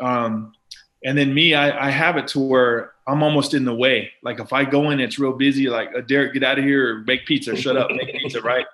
um, 0.00 0.52
and 1.04 1.16
then 1.16 1.32
me, 1.32 1.54
I, 1.54 1.86
I 1.86 1.90
have 1.90 2.16
it 2.16 2.26
to 2.28 2.40
where 2.40 2.94
I'm 3.10 3.22
almost 3.24 3.54
in 3.54 3.64
the 3.64 3.74
way. 3.74 4.12
Like 4.22 4.38
if 4.38 4.52
I 4.52 4.64
go 4.64 4.90
in, 4.90 5.00
it's 5.00 5.18
real 5.18 5.32
busy. 5.32 5.68
Like 5.68 5.90
uh, 5.96 6.00
Derek, 6.02 6.32
get 6.32 6.44
out 6.44 6.58
of 6.58 6.64
here, 6.64 6.96
or 6.96 6.98
make 7.00 7.26
pizza. 7.26 7.56
Shut 7.56 7.76
up, 7.76 7.90
make 7.90 8.12
pizza, 8.12 8.40
right? 8.42 8.66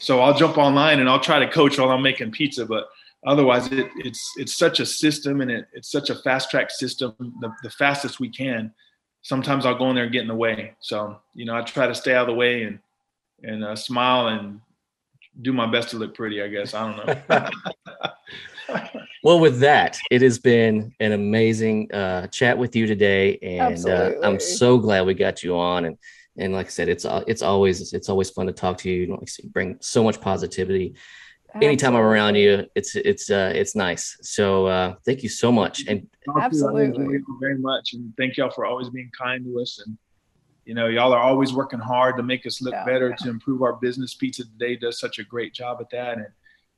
So 0.00 0.20
I'll 0.20 0.36
jump 0.36 0.58
online 0.58 0.98
and 0.98 1.08
I'll 1.08 1.20
try 1.20 1.38
to 1.38 1.48
coach 1.48 1.78
while 1.78 1.90
I'm 1.90 2.02
making 2.02 2.32
pizza. 2.32 2.66
But 2.66 2.88
otherwise, 3.24 3.68
it, 3.68 3.88
it's 3.98 4.28
it's 4.36 4.56
such 4.56 4.80
a 4.80 4.86
system 4.86 5.40
and 5.40 5.50
it, 5.50 5.66
it's 5.72 5.92
such 5.92 6.10
a 6.10 6.16
fast 6.16 6.50
track 6.50 6.70
system. 6.70 7.14
The, 7.40 7.52
the 7.62 7.70
fastest 7.70 8.18
we 8.18 8.28
can. 8.28 8.72
Sometimes 9.22 9.64
I'll 9.64 9.78
go 9.78 9.88
in 9.88 9.94
there 9.94 10.04
and 10.04 10.12
get 10.12 10.22
in 10.22 10.28
the 10.28 10.34
way. 10.34 10.74
So 10.80 11.20
you 11.34 11.44
know, 11.44 11.54
I 11.54 11.62
try 11.62 11.86
to 11.86 11.94
stay 11.94 12.14
out 12.14 12.22
of 12.22 12.34
the 12.34 12.34
way 12.34 12.64
and 12.64 12.80
and 13.44 13.64
uh, 13.64 13.76
smile 13.76 14.28
and 14.28 14.60
do 15.40 15.52
my 15.52 15.66
best 15.66 15.90
to 15.90 15.96
look 15.96 16.14
pretty. 16.14 16.42
I 16.42 16.48
guess 16.48 16.74
I 16.74 16.94
don't 16.94 17.30
know. 17.30 17.48
well, 19.22 19.40
with 19.40 19.60
that, 19.60 19.98
it 20.10 20.22
has 20.22 20.38
been 20.38 20.94
an 21.00 21.12
amazing 21.12 21.92
uh, 21.92 22.26
chat 22.28 22.56
with 22.56 22.74
you 22.76 22.86
today, 22.86 23.38
and 23.42 23.88
uh, 23.88 24.12
I'm 24.22 24.40
so 24.40 24.78
glad 24.78 25.06
we 25.06 25.14
got 25.14 25.42
you 25.42 25.56
on. 25.58 25.84
And 25.84 25.98
and 26.36 26.52
like 26.52 26.66
I 26.66 26.70
said, 26.70 26.88
it's 26.88 27.04
uh, 27.04 27.24
it's 27.26 27.42
always 27.42 27.92
it's 27.92 28.08
always 28.08 28.30
fun 28.30 28.46
to 28.46 28.52
talk 28.52 28.78
to 28.78 28.90
you. 28.90 29.06
Like 29.06 29.28
you 29.42 29.48
bring 29.50 29.76
so 29.80 30.02
much 30.02 30.20
positivity. 30.20 30.94
Absolutely. 31.48 31.68
Anytime 31.68 31.94
I'm 31.94 32.02
around 32.02 32.34
you, 32.34 32.66
it's 32.74 32.96
it's 32.96 33.30
uh, 33.30 33.52
it's 33.54 33.76
nice. 33.76 34.16
So 34.22 34.66
uh, 34.66 34.94
thank 35.04 35.22
you 35.22 35.28
so 35.28 35.52
much, 35.52 35.84
and 35.86 36.08
absolutely 36.40 37.20
very 37.40 37.58
much, 37.58 37.90
and 37.92 38.12
thank 38.16 38.36
y'all 38.36 38.50
for 38.50 38.66
always 38.66 38.90
being 38.90 39.10
kind 39.16 39.44
to 39.44 39.60
us 39.60 39.80
and 39.84 39.96
you 40.64 40.74
know 40.74 40.86
y'all 40.86 41.12
are 41.12 41.20
always 41.20 41.52
working 41.52 41.78
hard 41.78 42.16
to 42.16 42.22
make 42.22 42.46
us 42.46 42.60
look 42.62 42.74
yeah, 42.74 42.84
better 42.84 43.10
yeah. 43.10 43.16
to 43.16 43.30
improve 43.30 43.62
our 43.62 43.74
business 43.74 44.14
pizza 44.14 44.44
today 44.44 44.76
does 44.76 44.98
such 44.98 45.18
a 45.18 45.24
great 45.24 45.52
job 45.52 45.78
at 45.80 45.90
that 45.90 46.16
and 46.16 46.26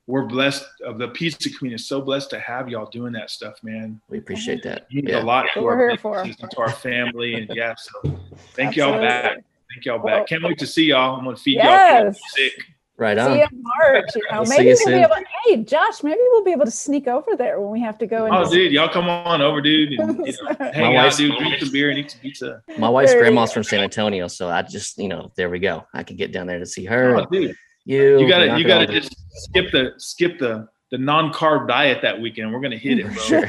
we're 0.07 0.25
blessed 0.25 0.65
of 0.85 0.99
the 0.99 1.09
pizza 1.09 1.51
community 1.51 1.83
is 1.83 1.87
so 1.87 2.01
blessed 2.01 2.31
to 2.31 2.39
have 2.39 2.69
y'all 2.69 2.89
doing 2.89 3.13
that 3.15 3.29
stuff, 3.29 3.63
man. 3.63 4.01
We 4.09 4.19
appreciate 4.19 4.63
that. 4.63 4.87
It 4.89 4.95
means 4.95 5.09
yeah. 5.09 5.23
a 5.23 5.25
lot 5.25 5.47
to 5.55 5.67
our, 5.67 5.97
to 5.97 6.59
our 6.59 6.71
family. 6.71 7.35
And 7.35 7.51
yeah, 7.53 7.75
so 7.77 8.17
thank 8.53 8.77
y'all 8.77 9.01
back. 9.01 9.39
Thank 9.73 9.85
y'all 9.85 9.99
back. 9.99 10.29
Can't 10.29 10.45
wait 10.45 10.59
to 10.59 10.67
see 10.67 10.85
y'all. 10.87 11.17
I'm 11.17 11.25
gonna 11.25 11.37
feed 11.37 11.57
yes. 11.57 12.05
y'all 12.05 12.13
sick. 12.37 12.76
Right 12.99 13.19
on. 13.19 13.33
See 13.33 13.39
you 13.39 13.45
in 13.45 13.63
March. 13.63 14.05
You 14.15 14.23
know, 14.31 14.41
we'll 14.41 14.49
maybe 14.49 14.75
we'll 14.85 14.87
be 14.87 15.03
able. 15.03 15.17
Hey, 15.45 15.57
Josh, 15.63 16.03
maybe 16.03 16.19
we'll 16.31 16.45
be 16.45 16.53
able 16.53 16.65
to 16.65 16.71
sneak 16.71 17.07
over 17.07 17.37
there 17.37 17.61
when 17.61 17.71
we 17.71 17.81
have 17.81 17.99
to 17.99 18.07
go. 18.07 18.27
Oh, 18.31 18.51
dude, 18.51 18.73
y'all 18.73 18.89
come 18.89 19.09
on 19.09 19.43
over, 19.43 19.61
dude. 19.61 20.01
And, 20.01 20.27
you 20.27 20.33
know, 20.33 20.57
hang 20.73 20.95
My 20.95 20.97
out, 20.97 21.17
dude. 21.17 21.37
Drink 21.37 21.59
some 21.59 21.71
beer 21.71 21.91
and 21.91 21.99
eat 21.99 22.11
some 22.11 22.21
pizza. 22.21 22.63
My 22.79 22.89
wife's 22.89 23.13
there 23.13 23.21
grandma's 23.21 23.53
from 23.53 23.65
San 23.65 23.81
Antonio, 23.81 24.29
so 24.29 24.49
I 24.49 24.63
just, 24.63 24.97
you 24.97 25.09
know, 25.09 25.31
there 25.37 25.51
we 25.51 25.59
go. 25.59 25.87
I 25.93 26.05
can 26.05 26.17
get 26.17 26.33
down 26.33 26.47
there 26.47 26.59
to 26.59 26.67
see 26.67 26.87
her. 26.87 27.17
Oh, 27.17 27.27
dude. 27.31 27.55
You, 27.85 28.19
you 28.19 28.29
gotta, 28.29 28.59
you 28.59 28.67
gotta 28.67 28.87
just 28.87 29.15
skip 29.45 29.71
the, 29.71 29.93
skip 29.99 30.39
the 30.39 30.67
the 30.91 30.99
non-carb 30.99 31.69
diet 31.69 32.01
that 32.03 32.21
weekend. 32.21 32.53
We're 32.53 32.61
gonna 32.61 32.77
hit 32.77 32.99
it, 32.99 33.07
bro. 33.07 33.15
Sure. 33.23 33.47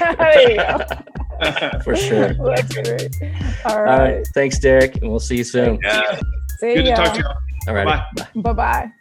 For 1.83 1.95
sure. 1.95 2.33
That's 2.33 2.73
great. 2.73 3.15
All 3.65 3.83
right. 3.83 3.91
All 3.91 3.99
right. 3.99 4.27
Thanks, 4.33 4.57
Derek, 4.57 4.95
and 4.97 5.09
we'll 5.09 5.19
see 5.19 5.37
you 5.37 5.43
soon. 5.43 5.79
Yeah. 5.83 6.19
See 6.59 6.73
Good 6.73 6.87
ya. 6.87 6.95
to 6.95 7.03
talk 7.03 7.13
to 7.13 7.19
you. 7.19 7.25
All 7.67 7.75
right. 7.75 7.85
Bye. 8.15 8.27
Bye 8.35 8.53
bye. 8.53 8.91